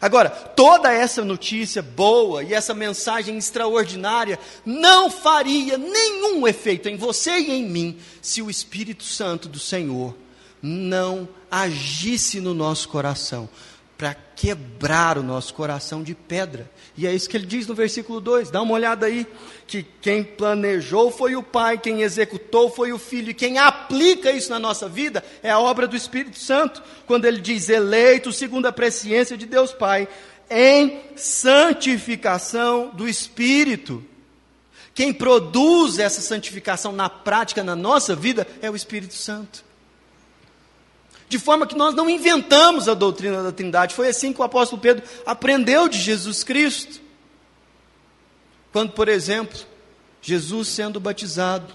Agora, 0.00 0.30
toda 0.30 0.92
essa 0.92 1.24
notícia 1.24 1.82
boa 1.82 2.44
e 2.44 2.54
essa 2.54 2.72
mensagem 2.72 3.36
extraordinária 3.36 4.38
não 4.64 5.10
faria 5.10 5.76
nenhum 5.76 6.46
efeito 6.46 6.88
em 6.88 6.96
você 6.96 7.32
e 7.40 7.50
em 7.50 7.68
mim 7.68 7.98
se 8.22 8.40
o 8.40 8.48
Espírito 8.48 9.02
Santo 9.02 9.48
do 9.48 9.58
Senhor 9.58 10.14
não 10.62 11.28
agisse 11.50 12.40
no 12.40 12.54
nosso 12.54 12.88
coração, 12.88 13.48
para 13.96 14.14
quebrar 14.14 15.16
o 15.16 15.22
nosso 15.22 15.54
coração 15.54 16.02
de 16.02 16.14
pedra. 16.14 16.70
E 16.96 17.06
é 17.06 17.14
isso 17.14 17.28
que 17.28 17.36
ele 17.36 17.46
diz 17.46 17.66
no 17.66 17.74
versículo 17.74 18.20
2. 18.20 18.50
Dá 18.50 18.60
uma 18.60 18.74
olhada 18.74 19.06
aí, 19.06 19.26
que 19.66 19.82
quem 20.02 20.22
planejou 20.22 21.10
foi 21.10 21.34
o 21.34 21.42
Pai, 21.42 21.78
quem 21.78 22.02
executou 22.02 22.70
foi 22.70 22.92
o 22.92 22.98
Filho, 22.98 23.30
e 23.30 23.34
quem 23.34 23.58
aplica 23.58 24.30
isso 24.30 24.50
na 24.50 24.58
nossa 24.58 24.88
vida 24.88 25.24
é 25.42 25.50
a 25.50 25.58
obra 25.58 25.86
do 25.86 25.96
Espírito 25.96 26.38
Santo. 26.38 26.82
Quando 27.06 27.24
ele 27.24 27.40
diz 27.40 27.68
eleito 27.68 28.32
segundo 28.32 28.66
a 28.66 28.72
presciência 28.72 29.36
de 29.36 29.46
Deus 29.46 29.72
Pai, 29.72 30.06
em 30.50 31.00
santificação 31.16 32.90
do 32.90 33.08
Espírito. 33.08 34.04
Quem 34.94 35.12
produz 35.12 35.98
essa 35.98 36.20
santificação 36.20 36.92
na 36.92 37.10
prática 37.10 37.62
na 37.62 37.76
nossa 37.76 38.14
vida 38.14 38.46
é 38.62 38.70
o 38.70 38.76
Espírito 38.76 39.14
Santo. 39.14 39.64
De 41.28 41.38
forma 41.38 41.66
que 41.66 41.74
nós 41.74 41.94
não 41.94 42.08
inventamos 42.08 42.88
a 42.88 42.94
doutrina 42.94 43.42
da 43.42 43.50
Trindade. 43.50 43.94
Foi 43.94 44.08
assim 44.08 44.32
que 44.32 44.40
o 44.40 44.44
apóstolo 44.44 44.80
Pedro 44.80 45.04
aprendeu 45.24 45.88
de 45.88 45.98
Jesus 45.98 46.44
Cristo. 46.44 47.00
Quando, 48.72 48.92
por 48.92 49.08
exemplo, 49.08 49.58
Jesus 50.22 50.68
sendo 50.68 51.00
batizado, 51.00 51.74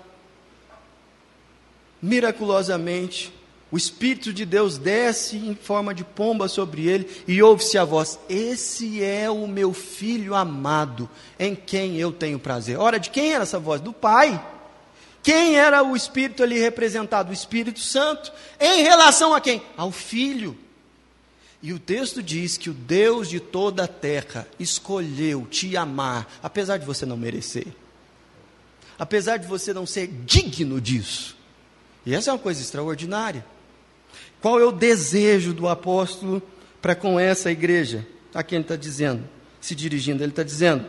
miraculosamente, 2.02 3.34
o 3.72 3.78
Espírito 3.78 4.34
de 4.34 4.46
Deus 4.46 4.78
desce 4.78 5.38
em 5.38 5.56
forma 5.56 5.94
de 5.94 6.04
pomba 6.04 6.50
sobre 6.50 6.88
ele 6.88 7.10
e 7.26 7.42
ouve-se 7.42 7.78
a 7.78 7.86
voz: 7.86 8.20
Esse 8.28 9.02
é 9.02 9.30
o 9.30 9.48
meu 9.48 9.74
filho 9.74 10.36
amado, 10.36 11.10
em 11.40 11.56
quem 11.56 11.98
eu 11.98 12.12
tenho 12.12 12.38
prazer. 12.38 12.78
Ora, 12.78 13.00
de 13.00 13.10
quem 13.10 13.34
era 13.34 13.44
essa 13.44 13.58
voz? 13.58 13.80
Do 13.80 13.94
Pai. 13.94 14.51
Quem 15.24 15.56
era 15.56 15.84
o 15.84 15.96
Espírito 15.96 16.42
ali 16.42 16.60
representado? 16.60 17.30
O 17.30 17.34
Espírito 17.34 17.80
Santo. 17.80 18.32
Em 18.60 18.82
relação 18.82 19.34
a 19.34 19.42
quem? 19.42 19.62
Ao 19.78 19.92
Filho. 19.92 20.58
E 21.62 21.74
o 21.74 21.80
texto 21.80 22.24
diz 22.24 22.58
que 22.58 22.72
o 22.72 22.74
Deus 22.74 23.30
de 23.30 23.40
toda 23.40 23.84
a 23.84 23.88
terra 23.88 24.48
escolheu 24.60 25.46
te 25.46 25.78
amar, 25.78 26.28
apesar 26.42 26.78
de 26.78 26.86
você 26.86 27.06
não 27.06 27.16
merecer, 27.16 27.68
apesar 28.98 29.38
de 29.38 29.46
você 29.46 29.72
não 29.72 29.86
ser 29.86 30.08
digno 30.08 30.82
disso. 30.82 31.38
E 32.04 32.16
essa 32.16 32.32
é 32.32 32.34
uma 32.34 32.40
coisa 32.40 32.60
extraordinária. 32.60 33.46
Qual 34.42 34.60
é 34.60 34.66
o 34.66 34.72
desejo 34.72 35.54
do 35.54 35.68
apóstolo 35.68 36.42
para 36.82 36.96
com 36.96 37.20
essa 37.20 37.52
igreja? 37.52 38.08
A 38.34 38.42
quem 38.42 38.56
ele 38.56 38.64
está 38.64 38.76
dizendo, 38.76 39.28
se 39.60 39.76
dirigindo, 39.76 40.24
ele 40.24 40.32
está 40.32 40.42
dizendo: 40.42 40.86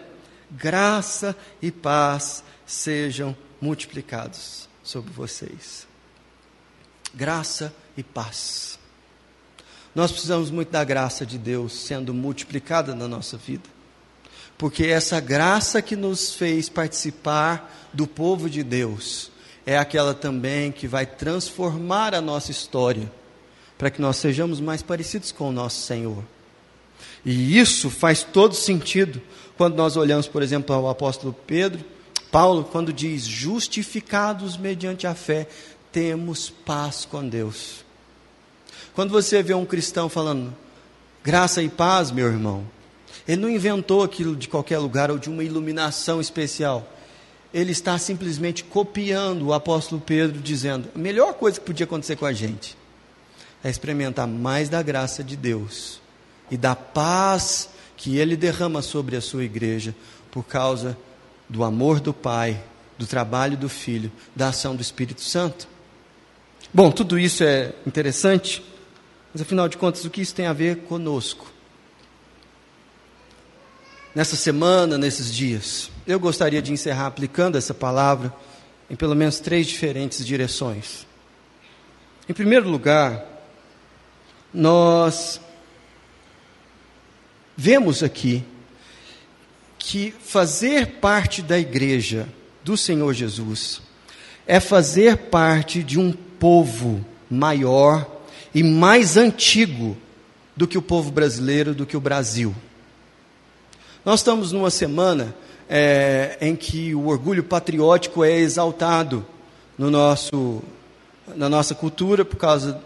graça 0.50 1.36
e 1.60 1.70
paz 1.70 2.42
sejam 2.64 3.36
multiplicados 3.62 4.68
sobre 4.82 5.12
vocês. 5.12 5.86
Graça 7.14 7.72
e 7.96 8.02
paz. 8.02 8.76
Nós 9.94 10.10
precisamos 10.10 10.50
muito 10.50 10.70
da 10.70 10.82
graça 10.82 11.24
de 11.24 11.38
Deus 11.38 11.72
sendo 11.72 12.12
multiplicada 12.12 12.92
na 12.94 13.06
nossa 13.06 13.36
vida. 13.36 13.70
Porque 14.58 14.86
essa 14.86 15.20
graça 15.20 15.80
que 15.80 15.94
nos 15.94 16.34
fez 16.34 16.68
participar 16.68 17.88
do 17.92 18.06
povo 18.06 18.50
de 18.50 18.64
Deus 18.64 19.30
é 19.64 19.78
aquela 19.78 20.12
também 20.12 20.72
que 20.72 20.88
vai 20.88 21.06
transformar 21.06 22.14
a 22.14 22.20
nossa 22.20 22.50
história 22.50 23.10
para 23.78 23.90
que 23.90 24.00
nós 24.00 24.16
sejamos 24.16 24.60
mais 24.60 24.82
parecidos 24.82 25.30
com 25.30 25.48
o 25.48 25.52
nosso 25.52 25.82
Senhor. 25.82 26.24
E 27.24 27.58
isso 27.58 27.90
faz 27.90 28.22
todo 28.24 28.54
sentido 28.54 29.20
quando 29.56 29.76
nós 29.76 29.96
olhamos, 29.96 30.26
por 30.26 30.42
exemplo, 30.42 30.74
ao 30.74 30.88
apóstolo 30.88 31.32
Pedro 31.46 31.84
Paulo, 32.32 32.64
quando 32.64 32.94
diz 32.94 33.24
justificados 33.24 34.56
mediante 34.56 35.06
a 35.06 35.14
fé, 35.14 35.46
temos 35.92 36.48
paz 36.48 37.04
com 37.04 37.28
Deus. 37.28 37.84
Quando 38.94 39.10
você 39.10 39.42
vê 39.42 39.52
um 39.52 39.66
cristão 39.66 40.08
falando 40.08 40.56
graça 41.22 41.62
e 41.62 41.68
paz, 41.68 42.10
meu 42.10 42.26
irmão, 42.26 42.66
ele 43.28 43.42
não 43.42 43.50
inventou 43.50 44.02
aquilo 44.02 44.34
de 44.34 44.48
qualquer 44.48 44.78
lugar 44.78 45.10
ou 45.10 45.18
de 45.18 45.28
uma 45.28 45.44
iluminação 45.44 46.22
especial. 46.22 46.90
Ele 47.52 47.72
está 47.72 47.98
simplesmente 47.98 48.64
copiando 48.64 49.48
o 49.48 49.52
apóstolo 49.52 50.00
Pedro, 50.00 50.40
dizendo: 50.40 50.88
a 50.94 50.98
melhor 50.98 51.34
coisa 51.34 51.60
que 51.60 51.66
podia 51.66 51.84
acontecer 51.84 52.16
com 52.16 52.24
a 52.24 52.32
gente 52.32 52.78
é 53.62 53.68
experimentar 53.68 54.26
mais 54.26 54.70
da 54.70 54.80
graça 54.80 55.22
de 55.22 55.36
Deus 55.36 56.00
e 56.50 56.56
da 56.56 56.74
paz 56.74 57.68
que 57.94 58.16
ele 58.16 58.38
derrama 58.38 58.80
sobre 58.80 59.16
a 59.16 59.20
sua 59.20 59.44
igreja 59.44 59.94
por 60.30 60.44
causa 60.44 60.92
de 60.92 61.11
do 61.52 61.62
amor 61.62 62.00
do 62.00 62.14
Pai, 62.14 62.58
do 62.96 63.06
trabalho 63.06 63.58
do 63.58 63.68
Filho, 63.68 64.10
da 64.34 64.48
ação 64.48 64.74
do 64.74 64.80
Espírito 64.80 65.20
Santo. 65.20 65.68
Bom, 66.72 66.90
tudo 66.90 67.18
isso 67.18 67.44
é 67.44 67.74
interessante, 67.86 68.64
mas 69.34 69.42
afinal 69.42 69.68
de 69.68 69.76
contas, 69.76 70.02
o 70.06 70.10
que 70.10 70.22
isso 70.22 70.34
tem 70.34 70.46
a 70.46 70.54
ver 70.54 70.78
conosco? 70.84 71.52
Nessa 74.14 74.34
semana, 74.34 74.96
nesses 74.96 75.32
dias, 75.32 75.90
eu 76.06 76.18
gostaria 76.18 76.62
de 76.62 76.72
encerrar 76.72 77.06
aplicando 77.06 77.58
essa 77.58 77.74
palavra 77.74 78.32
em 78.88 78.96
pelo 78.96 79.14
menos 79.14 79.38
três 79.38 79.66
diferentes 79.66 80.24
direções. 80.24 81.06
Em 82.26 82.32
primeiro 82.32 82.66
lugar, 82.66 83.22
nós 84.54 85.38
vemos 87.54 88.02
aqui 88.02 88.42
que 89.84 90.14
fazer 90.20 91.00
parte 91.00 91.42
da 91.42 91.58
igreja 91.58 92.28
do 92.62 92.76
Senhor 92.76 93.12
Jesus 93.12 93.82
é 94.46 94.60
fazer 94.60 95.16
parte 95.16 95.82
de 95.82 95.98
um 95.98 96.12
povo 96.12 97.04
maior 97.28 98.08
e 98.54 98.62
mais 98.62 99.16
antigo 99.16 99.96
do 100.56 100.68
que 100.68 100.78
o 100.78 100.82
povo 100.82 101.10
brasileiro, 101.10 101.74
do 101.74 101.84
que 101.84 101.96
o 101.96 102.00
Brasil. 102.00 102.54
Nós 104.04 104.20
estamos 104.20 104.52
numa 104.52 104.70
semana 104.70 105.34
é, 105.68 106.38
em 106.40 106.54
que 106.54 106.94
o 106.94 107.08
orgulho 107.08 107.42
patriótico 107.42 108.22
é 108.22 108.38
exaltado 108.38 109.26
no 109.76 109.90
nosso, 109.90 110.62
na 111.34 111.48
nossa 111.48 111.74
cultura 111.74 112.24
por 112.24 112.36
causa 112.36 112.80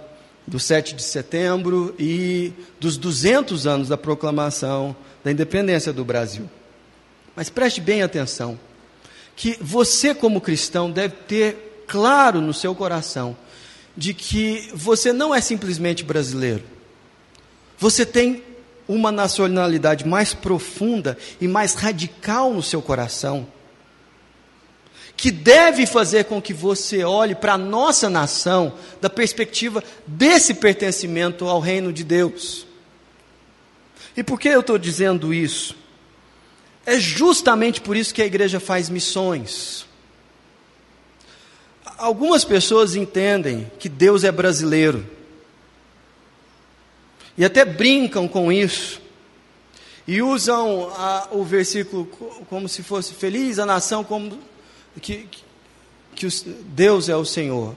do 0.47 0.59
7 0.59 0.95
de 0.95 1.03
setembro 1.03 1.95
e 1.99 2.55
dos 2.81 2.97
200 2.97 3.67
anos 3.67 3.89
da 3.89 3.99
proclamação 3.99 4.97
da 5.23 5.31
independência 5.31 5.93
do 5.93 6.03
Brasil. 6.03 6.49
Mas 7.37 7.51
preste 7.51 7.83
bem 7.83 8.03
atenção, 8.03 8.59
que 9.37 9.59
você, 9.61 10.15
como 10.15 10.41
cristão, 10.41 10.91
deve 10.91 11.15
ter 11.29 11.85
claro 11.87 12.41
no 12.41 12.55
seu 12.55 12.75
coração 12.75 13.37
de 13.95 14.15
que 14.15 14.71
você 14.75 15.13
não 15.13 15.35
é 15.35 15.41
simplesmente 15.43 16.03
brasileiro. 16.03 16.65
Você 17.79 18.07
tem 18.07 18.43
uma 18.89 19.13
nacionalidade 19.13 20.07
mais 20.07 20.33
profunda 20.33 21.19
e 21.39 21.47
mais 21.47 21.75
radical 21.75 22.55
no 22.55 22.63
seu 22.63 22.81
coração, 22.81 23.47
que 25.15 25.31
deve 25.31 25.87
fazer 25.87 26.25
com 26.25 26.41
que 26.41 26.55
você 26.55 27.05
olhe 27.05 27.35
para 27.35 27.55
a 27.55 27.59
nossa 27.59 28.09
nação 28.09 28.75
da 29.01 29.11
perspectiva 29.11 29.83
desse 30.07 30.55
pertencimento 30.55 31.47
ao 31.47 31.61
reino 31.61 31.93
de 31.93 32.05
Deus. 32.05 32.67
E 34.17 34.23
por 34.23 34.41
que 34.41 34.49
eu 34.49 34.61
estou 34.61 34.79
dizendo 34.79 35.35
isso? 35.35 35.86
É 36.87 37.01
justamente 37.01 37.81
por 37.81 37.97
isso 37.97 38.15
que 38.15 38.23
a 38.23 38.27
igreja 38.27 38.61
faz 38.61 38.89
missões. 38.89 39.85
Algumas 41.99 42.45
pessoas 42.45 42.95
entendem 42.95 43.69
que 43.81 43.89
Deus 43.89 44.23
é 44.23 44.31
brasileiro. 44.31 45.05
E 47.37 47.45
até 47.45 47.65
brincam 47.65 48.29
com 48.29 48.53
isso. 48.53 49.03
E 50.07 50.23
usam 50.23 50.89
a, 50.95 51.27
o 51.33 51.43
versículo 51.43 52.07
como 52.49 52.69
se 52.69 52.85
fosse 52.85 53.13
feliz 53.13 53.59
a 53.59 53.67
nação 53.67 54.05
como 54.05 54.39
que, 55.03 55.29
que, 56.15 56.25
os, 56.25 56.45
Deus 56.47 57.09
é 57.09 57.17
o 57.17 57.25
Senhor. 57.25 57.75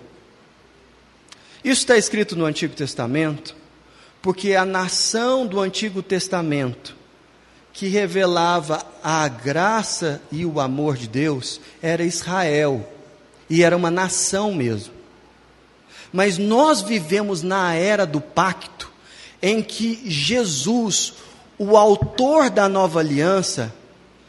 Isso 1.64 1.82
está 1.82 1.98
escrito 1.98 2.36
no 2.36 2.46
Antigo 2.46 2.76
Testamento, 2.76 3.56
porque 4.22 4.54
a 4.54 4.64
nação 4.64 5.48
do 5.48 5.60
Antigo 5.60 6.04
Testamento 6.04 6.99
que 7.80 7.88
revelava 7.88 8.86
a 9.02 9.26
graça 9.30 10.22
e 10.30 10.46
o 10.46 10.60
amor 10.60 10.98
de 10.98 11.08
Deus 11.08 11.62
era 11.82 12.04
Israel, 12.04 12.86
e 13.50 13.64
era 13.64 13.78
uma 13.78 13.90
nação 13.90 14.54
mesmo. 14.54 14.94
Mas 16.12 16.38
nós 16.38 16.82
vivemos 16.82 17.42
na 17.42 17.74
era 17.74 18.06
do 18.06 18.20
pacto, 18.20 18.92
em 19.42 19.64
que 19.64 20.04
Jesus, 20.12 21.14
o 21.58 21.78
autor 21.78 22.50
da 22.50 22.68
nova 22.68 23.00
aliança, 23.00 23.74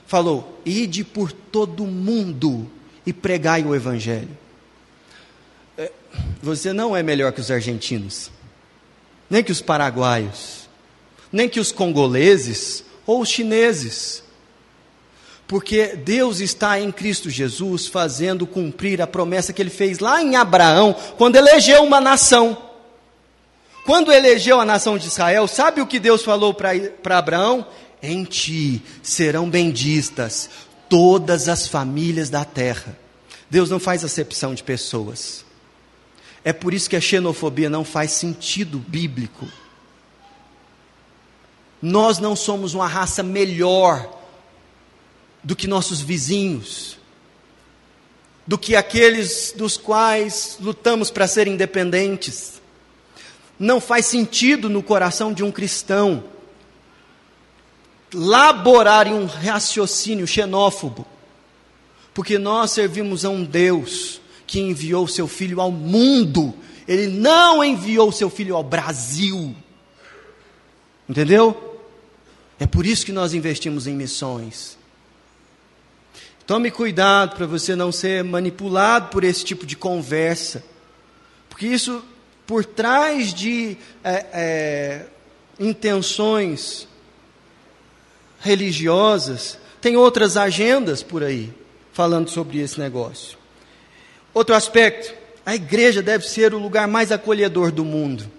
falou: 0.07 0.61
ide 0.65 1.03
por 1.03 1.33
todo 1.33 1.85
mundo 1.85 2.71
e 3.05 3.13
pregai 3.13 3.65
o 3.65 3.75
evangelho. 3.75 4.39
É, 5.77 5.91
você 6.41 6.73
não 6.73 6.97
é 6.97 7.03
melhor 7.03 7.33
que 7.33 7.41
os 7.41 7.51
argentinos, 7.51 8.31
nem 9.29 9.43
que 9.43 9.51
os 9.51 9.61
paraguaios, 9.61 10.69
nem 11.33 11.49
que 11.49 11.59
os 11.59 11.73
congoleses, 11.73 12.85
ou 13.11 13.23
os 13.23 13.29
chineses. 13.29 14.23
Porque 15.49 15.97
Deus 15.97 16.39
está 16.39 16.79
em 16.79 16.93
Cristo 16.93 17.29
Jesus 17.29 17.89
fazendo 17.89 18.47
cumprir 18.47 19.03
a 19.03 19.07
promessa 19.07 19.53
que 19.53 19.61
ele 19.61 19.69
fez 19.69 19.99
lá 19.99 20.23
em 20.23 20.37
Abraão, 20.37 20.95
quando 21.19 21.35
elegeu 21.35 21.83
uma 21.83 22.01
nação. 22.01 22.57
Quando 23.85 24.13
elegeu 24.13 24.61
a 24.61 24.65
nação 24.65 24.97
de 24.97 25.09
Israel, 25.09 25.49
sabe 25.49 25.81
o 25.81 25.87
que 25.89 25.99
Deus 25.99 26.23
falou 26.23 26.55
para 26.55 27.19
Abraão? 27.19 27.67
Em 28.01 28.23
ti 28.23 28.81
serão 29.03 29.51
benditas 29.51 30.49
todas 30.89 31.49
as 31.49 31.67
famílias 31.67 32.31
da 32.31 32.45
terra. 32.45 32.97
Deus 33.51 33.69
não 33.69 33.81
faz 33.81 34.05
acepção 34.05 34.55
de 34.55 34.63
pessoas. 34.63 35.45
É 36.45 36.53
por 36.53 36.73
isso 36.73 36.89
que 36.89 36.97
a 36.97 37.01
xenofobia 37.01 37.69
não 37.69 37.85
faz 37.85 38.13
sentido 38.13 38.79
bíblico. 38.79 39.49
Nós 41.81 42.19
não 42.19 42.37
somos 42.37 42.75
uma 42.75 42.87
raça 42.87 43.23
melhor 43.23 44.19
do 45.43 45.57
que 45.57 45.67
nossos 45.67 46.01
vizinhos, 46.01 46.99
do 48.47 48.59
que 48.59 48.77
aqueles 48.77 49.55
dos 49.57 49.77
quais 49.77 50.59
lutamos 50.61 51.11
para 51.11 51.27
ser 51.27 51.47
independentes. 51.47 52.61
Não 53.59 53.81
faz 53.81 54.07
sentido 54.07 54.69
no 54.69 54.83
coração 54.83 55.33
de 55.33 55.43
um 55.43 55.51
cristão 55.51 56.25
laborar 58.13 59.07
em 59.07 59.15
um 59.15 59.27
raciocínio 59.27 60.27
xenófobo, 60.27 61.07
porque 62.13 62.39
nós 62.39 62.73
servimos 62.73 63.25
a 63.25 63.31
um 63.31 63.45
Deus 63.45 64.21
que 64.47 64.59
enviou 64.59 65.07
seu 65.07 65.29
filho 65.29 65.61
ao 65.61 65.71
mundo, 65.71 66.53
ele 66.89 67.07
não 67.07 67.63
enviou 67.63 68.11
seu 68.11 68.29
filho 68.29 68.57
ao 68.57 68.65
Brasil. 68.65 69.55
Entendeu? 71.09 71.70
É 72.61 72.67
por 72.67 72.85
isso 72.85 73.07
que 73.07 73.13
nós 73.13 73.33
investimos 73.33 73.87
em 73.87 73.95
missões. 73.95 74.79
Tome 76.47 76.71
cuidado 76.71 77.35
para 77.35 77.47
você 77.47 77.75
não 77.75 77.91
ser 77.91 78.23
manipulado 78.23 79.09
por 79.09 79.25
esse 79.25 79.43
tipo 79.43 79.65
de 79.65 79.77
conversa, 79.77 80.63
porque 81.49 81.67
isso, 81.67 82.05
por 82.47 82.65
trás 82.65 83.33
de 83.33 83.79
é, 84.05 84.27
é, 84.33 85.07
intenções 85.59 86.87
religiosas, 88.41 89.59
tem 89.81 89.97
outras 89.97 90.37
agendas 90.37 91.03
por 91.03 91.23
aí, 91.23 91.51
falando 91.95 92.29
sobre 92.29 92.59
esse 92.59 92.79
negócio. 92.79 93.39
Outro 94.35 94.55
aspecto, 94.55 95.15
a 95.47 95.55
igreja 95.55 96.03
deve 96.03 96.29
ser 96.29 96.53
o 96.53 96.59
lugar 96.59 96.87
mais 96.87 97.11
acolhedor 97.11 97.73
do 97.73 97.87
mundo. 97.87 98.31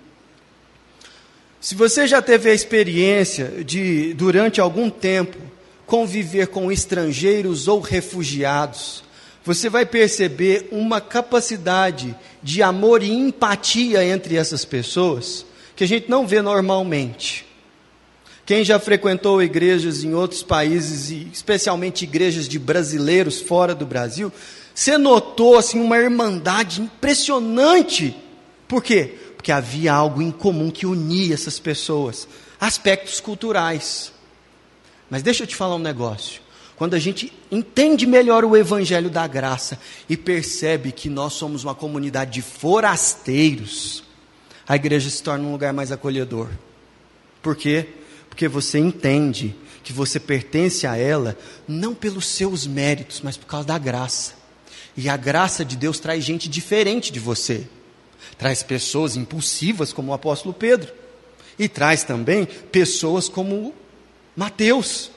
Se 1.62 1.76
você 1.76 2.08
já 2.08 2.24
teve 2.24 2.50
a 2.50 2.54
experiência 2.56 3.63
de, 3.63 4.15
durante 4.15 4.60
algum 4.60 4.89
tempo, 4.89 5.38
conviver 5.86 6.47
com 6.47 6.71
estrangeiros 6.71 7.67
ou 7.67 7.80
refugiados, 7.80 9.04
você 9.45 9.69
vai 9.69 9.86
perceber 9.86 10.67
uma 10.71 11.00
capacidade 11.00 12.15
de 12.41 12.63
amor 12.63 13.04
e 13.04 13.12
empatia 13.12 14.04
entre 14.04 14.38
essas 14.38 14.65
pessoas 14.65 15.45
que 15.76 15.84
a 15.84 15.88
gente 15.88 16.10
não 16.10 16.26
vê 16.26 16.41
normalmente. 16.41 17.45
Quem 18.43 18.63
já 18.65 18.80
frequentou 18.80 19.41
igrejas 19.41 20.04
em 20.04 20.15
outros 20.15 20.41
países, 20.41 21.12
e 21.12 21.28
especialmente 21.32 22.06
igrejas 22.06 22.50
de 22.50 22.58
brasileiros 22.58 23.39
fora 23.39 23.76
do 23.76 23.86
Brasil, 23.86 24.34
você 24.74 24.97
notou 24.97 25.56
assim 25.56 25.80
uma 25.80 26.00
irmandade 26.00 26.82
impressionante. 26.82 28.15
Por 28.67 28.84
quê? 28.84 29.15
Porque 29.41 29.51
havia 29.51 29.91
algo 29.91 30.21
em 30.21 30.30
comum 30.30 30.69
que 30.69 30.86
unia 30.86 31.34
essas 31.34 31.58
pessoas, 31.58 32.27
aspectos 32.60 33.19
culturais. 33.19 34.13
Mas 35.10 35.23
deixa 35.23 35.41
eu 35.41 35.47
te 35.47 35.56
falar 35.56 35.77
um 35.77 35.80
negócio. 35.80 36.43
Quando 36.75 36.93
a 36.93 36.99
gente 36.99 37.34
entende 37.49 38.06
melhor 38.06 38.45
o 38.45 38.56
evangelho 38.56 39.10
da 39.10 39.25
graça 39.25 39.80
e 40.08 40.15
percebe 40.15 40.91
que 40.91 41.10
nós 41.10 41.34
somos 41.34 41.63
uma 41.63 41.73
comunidade 41.73 42.34
de 42.34 42.43
forasteiros, 42.43 44.04
a 44.67 44.75
igreja 44.75 45.10
se 45.10 45.23
torna 45.23 45.43
um 45.43 45.51
lugar 45.54 45.73
mais 45.73 45.91
acolhedor. 45.91 46.47
Por 47.41 47.56
quê? 47.56 47.88
Porque 48.30 48.47
você 48.47 48.77
entende 48.77 49.56
que 49.84 49.91
você 49.91 50.19
pertence 50.19 50.86
a 50.86 50.95
ela 50.95 51.36
não 51.67 51.95
pelos 51.95 52.27
seus 52.27 52.67
méritos, 52.67 53.21
mas 53.21 53.38
por 53.38 53.47
causa 53.47 53.65
da 53.65 53.80
graça. 53.80 54.34
E 54.95 55.10
a 55.10 55.17
graça 55.17 55.65
de 55.65 55.75
Deus 55.75 55.99
traz 55.99 56.23
gente 56.23 56.47
diferente 56.47 57.12
de 57.12 57.19
você 57.19 57.67
traz 58.38 58.63
pessoas 58.63 59.15
impulsivas, 59.15 59.93
como 59.93 60.12
o 60.12 60.15
apóstolo 60.15 60.53
Pedro, 60.53 60.91
e 61.57 61.67
traz 61.67 62.03
também 62.03 62.45
pessoas 62.45 63.29
como 63.29 63.73
Mateus, 64.36 65.12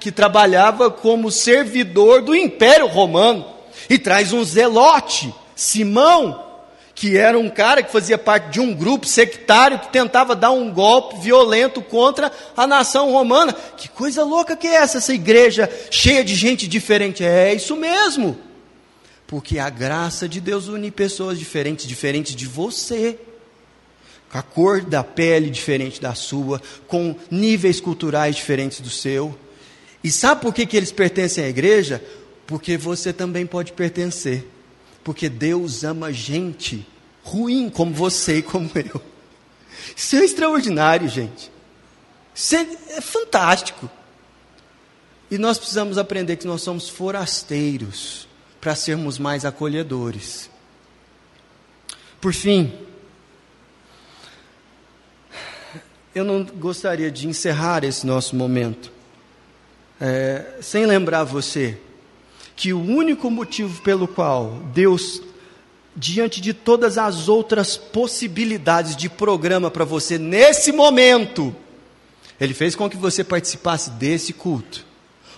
que 0.00 0.10
trabalhava 0.10 0.90
como 0.90 1.30
servidor 1.30 2.22
do 2.22 2.34
Império 2.34 2.86
Romano, 2.86 3.44
e 3.90 3.98
traz 3.98 4.32
um 4.32 4.42
zelote, 4.42 5.34
Simão, 5.54 6.42
que 6.94 7.16
era 7.16 7.38
um 7.38 7.50
cara 7.50 7.82
que 7.82 7.92
fazia 7.92 8.16
parte 8.16 8.50
de 8.50 8.60
um 8.60 8.72
grupo 8.72 9.06
sectário 9.06 9.80
que 9.80 9.88
tentava 9.88 10.36
dar 10.36 10.52
um 10.52 10.72
golpe 10.72 11.18
violento 11.18 11.82
contra 11.82 12.30
a 12.56 12.66
nação 12.66 13.10
romana. 13.10 13.52
Que 13.52 13.88
coisa 13.88 14.22
louca 14.22 14.56
que 14.56 14.68
é 14.68 14.76
essa, 14.76 14.98
essa 14.98 15.12
igreja 15.12 15.68
cheia 15.90 16.24
de 16.24 16.34
gente 16.34 16.68
diferente? 16.68 17.24
É 17.24 17.52
isso 17.52 17.74
mesmo. 17.76 18.38
Porque 19.26 19.58
a 19.58 19.70
graça 19.70 20.28
de 20.28 20.40
Deus 20.40 20.68
une 20.68 20.90
pessoas 20.90 21.38
diferentes, 21.38 21.86
diferentes 21.86 22.34
de 22.34 22.46
você. 22.46 23.18
Com 24.30 24.38
a 24.38 24.42
cor 24.42 24.82
da 24.82 25.04
pele 25.04 25.48
diferente 25.48 26.00
da 26.00 26.14
sua, 26.14 26.60
com 26.88 27.16
níveis 27.30 27.80
culturais 27.80 28.34
diferentes 28.36 28.80
do 28.80 28.90
seu. 28.90 29.38
E 30.02 30.10
sabe 30.10 30.42
por 30.42 30.52
que, 30.52 30.66
que 30.66 30.76
eles 30.76 30.92
pertencem 30.92 31.44
à 31.44 31.48
igreja? 31.48 32.02
Porque 32.46 32.76
você 32.76 33.12
também 33.12 33.46
pode 33.46 33.72
pertencer. 33.72 34.46
Porque 35.02 35.28
Deus 35.28 35.84
ama 35.84 36.12
gente 36.12 36.86
ruim 37.22 37.70
como 37.70 37.94
você 37.94 38.38
e 38.38 38.42
como 38.42 38.70
eu. 38.74 39.00
Isso 39.96 40.16
é 40.16 40.24
extraordinário, 40.24 41.08
gente. 41.08 41.50
Isso 42.34 42.56
é, 42.56 42.66
é 42.96 43.00
fantástico. 43.00 43.88
E 45.30 45.38
nós 45.38 45.58
precisamos 45.58 45.96
aprender 45.96 46.36
que 46.36 46.46
nós 46.46 46.62
somos 46.62 46.88
forasteiros 46.88 48.28
para 48.64 48.74
sermos 48.74 49.18
mais 49.18 49.44
acolhedores. 49.44 50.48
Por 52.18 52.32
fim, 52.32 52.72
eu 56.14 56.24
não 56.24 56.42
gostaria 56.42 57.10
de 57.10 57.28
encerrar 57.28 57.84
esse 57.84 58.06
nosso 58.06 58.34
momento 58.34 58.90
é, 60.00 60.56
sem 60.62 60.86
lembrar 60.86 61.24
você 61.24 61.78
que 62.56 62.72
o 62.72 62.80
único 62.80 63.30
motivo 63.30 63.82
pelo 63.82 64.08
qual 64.08 64.62
Deus, 64.72 65.20
diante 65.94 66.40
de 66.40 66.54
todas 66.54 66.96
as 66.96 67.28
outras 67.28 67.76
possibilidades 67.76 68.96
de 68.96 69.10
programa 69.10 69.70
para 69.70 69.84
você 69.84 70.16
nesse 70.16 70.72
momento, 70.72 71.54
Ele 72.40 72.54
fez 72.54 72.74
com 72.74 72.88
que 72.88 72.96
você 72.96 73.22
participasse 73.22 73.90
desse 73.90 74.32
culto 74.32 74.86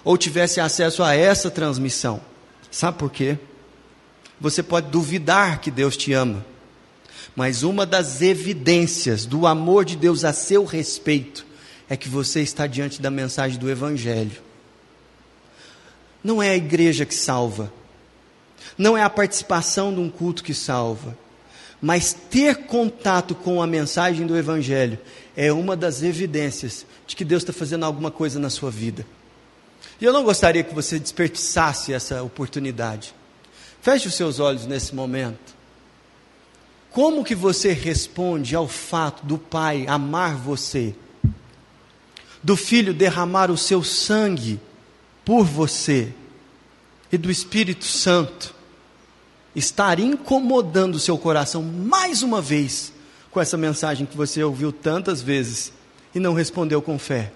ou 0.05 0.17
tivesse 0.17 0.61
acesso 0.61 1.03
a 1.03 1.13
essa 1.13 1.51
transmissão 1.51 2.36
Sabe 2.77 2.99
por 2.99 3.11
quê? 3.11 3.39
Você 4.39 4.63
pode 4.63 4.91
duvidar 4.91 5.63
que 5.63 5.71
Deus 5.71 5.97
te 5.97 6.13
ama, 6.13 6.45
mas 7.35 7.63
uma 7.63 7.87
das 7.87 8.21
evidências 8.21 9.25
do 9.25 9.47
amor 9.47 9.83
de 9.83 9.97
Deus 9.97 10.27
a 10.27 10.33
seu 10.35 10.63
respeito 10.67 11.47
é 11.89 11.97
que 11.97 12.07
você 12.07 12.43
está 12.43 12.67
diante 12.67 13.01
da 13.01 13.11
mensagem 13.11 13.59
do 13.59 13.71
Evangelho. 13.71 14.43
Não 16.23 16.43
é 16.43 16.51
a 16.51 16.57
igreja 16.57 17.07
que 17.07 17.15
salva, 17.15 17.73
não 18.77 18.95
é 18.95 19.03
a 19.03 19.09
participação 19.09 19.95
de 19.95 20.01
um 20.01 20.11
culto 20.11 20.45
que 20.45 20.53
salva, 20.53 21.17
mas 21.81 22.13
ter 22.13 22.67
contato 22.67 23.35
com 23.35 23.63
a 23.63 23.67
mensagem 23.67 24.27
do 24.27 24.37
Evangelho 24.37 24.99
é 25.35 25.51
uma 25.51 25.75
das 25.75 26.03
evidências 26.03 26.85
de 27.07 27.17
que 27.17 27.25
Deus 27.25 27.43
está 27.43 27.55
fazendo 27.55 27.87
alguma 27.87 28.11
coisa 28.11 28.39
na 28.39 28.51
sua 28.51 28.71
vida. 28.71 29.07
E 30.01 30.05
eu 30.05 30.13
não 30.13 30.25
gostaria 30.25 30.63
que 30.63 30.75
você 30.75 30.99
desperdiçasse 30.99 31.93
essa 31.93 32.23
oportunidade. 32.23 33.15
Feche 33.81 34.09
os 34.09 34.15
seus 34.15 34.41
olhos 34.41 34.67
nesse 34.67 34.95
momento. 34.95 35.55
Como 36.91 37.25
que 37.25 37.35
você 37.35 37.73
responde 37.73 38.57
ao 38.57 38.67
fato 38.67 39.25
do 39.25 39.39
Pai 39.39 39.87
amar 39.87 40.35
você? 40.35 40.95
Do 42.43 42.57
Filho 42.57 42.95
derramar 42.95 43.51
o 43.51 43.57
seu 43.57 43.85
sangue 43.85 44.61
por 45.25 45.45
você? 45.45 46.13
E 47.13 47.19
do 47.19 47.31
Espírito 47.31 47.85
Santo 47.85 48.55
estar 49.55 49.99
incomodando 49.99 50.97
o 50.97 51.01
seu 51.01 51.17
coração 51.17 51.63
mais 51.63 52.23
uma 52.23 52.43
vez 52.43 52.93
com 53.31 53.41
essa 53.41 53.57
mensagem 53.57 54.07
que 54.07 54.17
você 54.17 54.43
ouviu 54.43 54.73
tantas 54.73 55.23
vezes 55.23 55.73
e 56.15 56.21
não 56.21 56.35
respondeu 56.35 56.83
com 56.83 56.99
fé? 56.99 57.33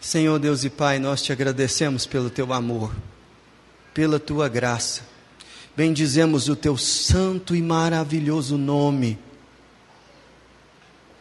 Senhor 0.00 0.38
Deus 0.38 0.62
e 0.64 0.70
Pai, 0.70 0.98
nós 0.98 1.22
te 1.22 1.32
agradecemos 1.32 2.06
pelo 2.06 2.30
teu 2.30 2.52
amor, 2.52 2.94
pela 3.92 4.20
tua 4.20 4.48
graça. 4.48 5.02
Bendizemos 5.76 6.48
o 6.48 6.54
teu 6.54 6.76
santo 6.76 7.54
e 7.54 7.60
maravilhoso 7.60 8.56
nome, 8.56 9.18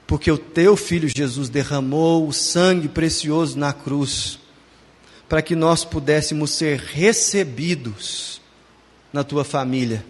porque 0.05 0.32
o 0.32 0.38
teu 0.38 0.78
filho 0.78 1.09
Jesus 1.09 1.49
derramou 1.49 2.28
o 2.28 2.34
sangue 2.34 2.88
precioso 2.88 3.57
na 3.57 3.73
cruz, 3.73 4.39
para 5.28 5.41
que 5.41 5.55
nós 5.55 5.84
pudéssemos 5.84 6.51
ser 6.51 6.80
recebidos 6.80 8.39
na 9.11 9.23
tua 9.23 9.43
família, 9.43 10.05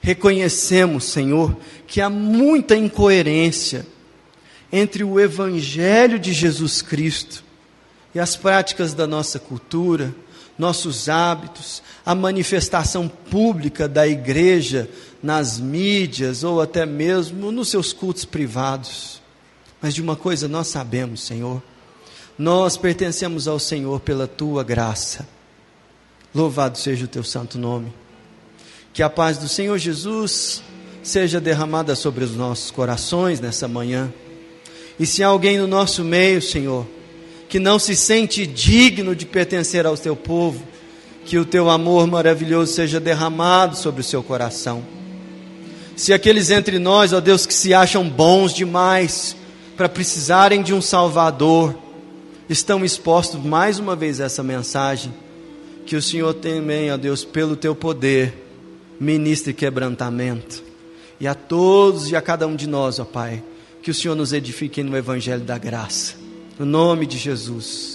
reconhecemos, 0.00 1.04
Senhor, 1.04 1.56
que 1.86 2.00
há 2.00 2.10
muita 2.10 2.76
incoerência 2.76 3.86
entre 4.76 5.04
o 5.04 5.20
Evangelho 5.20 6.18
de 6.18 6.32
Jesus 6.32 6.82
Cristo 6.82 7.44
e 8.12 8.18
as 8.18 8.34
práticas 8.34 8.92
da 8.92 9.06
nossa 9.06 9.38
cultura, 9.38 10.12
nossos 10.58 11.08
hábitos, 11.08 11.80
a 12.04 12.12
manifestação 12.12 13.06
pública 13.06 13.86
da 13.86 14.04
igreja 14.04 14.90
nas 15.22 15.60
mídias 15.60 16.42
ou 16.42 16.60
até 16.60 16.84
mesmo 16.84 17.52
nos 17.52 17.68
seus 17.68 17.92
cultos 17.92 18.24
privados. 18.24 19.22
Mas 19.80 19.94
de 19.94 20.02
uma 20.02 20.16
coisa 20.16 20.48
nós 20.48 20.66
sabemos, 20.66 21.22
Senhor, 21.22 21.62
nós 22.36 22.76
pertencemos 22.76 23.46
ao 23.46 23.60
Senhor 23.60 24.00
pela 24.00 24.26
tua 24.26 24.64
graça. 24.64 25.24
Louvado 26.34 26.78
seja 26.78 27.04
o 27.04 27.08
teu 27.08 27.22
santo 27.22 27.58
nome. 27.58 27.94
Que 28.92 29.04
a 29.04 29.08
paz 29.08 29.38
do 29.38 29.48
Senhor 29.48 29.78
Jesus 29.78 30.64
seja 31.00 31.40
derramada 31.40 31.94
sobre 31.94 32.24
os 32.24 32.34
nossos 32.34 32.72
corações 32.72 33.38
nessa 33.38 33.68
manhã. 33.68 34.12
E 34.98 35.06
se 35.06 35.22
há 35.22 35.28
alguém 35.28 35.58
no 35.58 35.66
nosso 35.66 36.04
meio, 36.04 36.40
Senhor, 36.40 36.86
que 37.48 37.58
não 37.58 37.78
se 37.78 37.96
sente 37.96 38.46
digno 38.46 39.14
de 39.14 39.26
pertencer 39.26 39.86
ao 39.86 39.96
teu 39.96 40.14
povo, 40.14 40.62
que 41.24 41.38
o 41.38 41.44
teu 41.44 41.70
amor 41.70 42.06
maravilhoso 42.06 42.72
seja 42.72 43.00
derramado 43.00 43.76
sobre 43.76 44.00
o 44.00 44.04
seu 44.04 44.22
coração. 44.22 44.84
Se 45.96 46.12
aqueles 46.12 46.50
entre 46.50 46.78
nós, 46.78 47.12
ó 47.12 47.20
Deus, 47.20 47.46
que 47.46 47.54
se 47.54 47.72
acham 47.72 48.08
bons 48.08 48.52
demais 48.52 49.36
para 49.76 49.88
precisarem 49.88 50.62
de 50.62 50.74
um 50.74 50.82
Salvador, 50.82 51.74
estão 52.48 52.84
expostos 52.84 53.42
mais 53.42 53.78
uma 53.78 53.96
vez 53.96 54.20
a 54.20 54.24
essa 54.24 54.42
mensagem, 54.42 55.14
que 55.86 55.96
o 55.96 56.02
Senhor 56.02 56.34
também, 56.34 56.90
ó 56.92 56.96
Deus, 56.96 57.24
pelo 57.24 57.56
teu 57.56 57.74
poder, 57.74 58.34
ministre 58.98 59.52
quebrantamento. 59.52 60.62
E 61.20 61.26
a 61.26 61.34
todos 61.34 62.10
e 62.10 62.16
a 62.16 62.20
cada 62.20 62.46
um 62.46 62.56
de 62.56 62.66
nós, 62.66 62.98
ó 62.98 63.04
Pai, 63.04 63.42
que 63.84 63.90
o 63.90 63.94
Senhor 63.94 64.14
nos 64.14 64.32
edifique 64.32 64.82
no 64.82 64.96
Evangelho 64.96 65.44
da 65.44 65.58
graça. 65.58 66.14
No 66.58 66.64
nome 66.64 67.04
de 67.04 67.18
Jesus. 67.18 67.93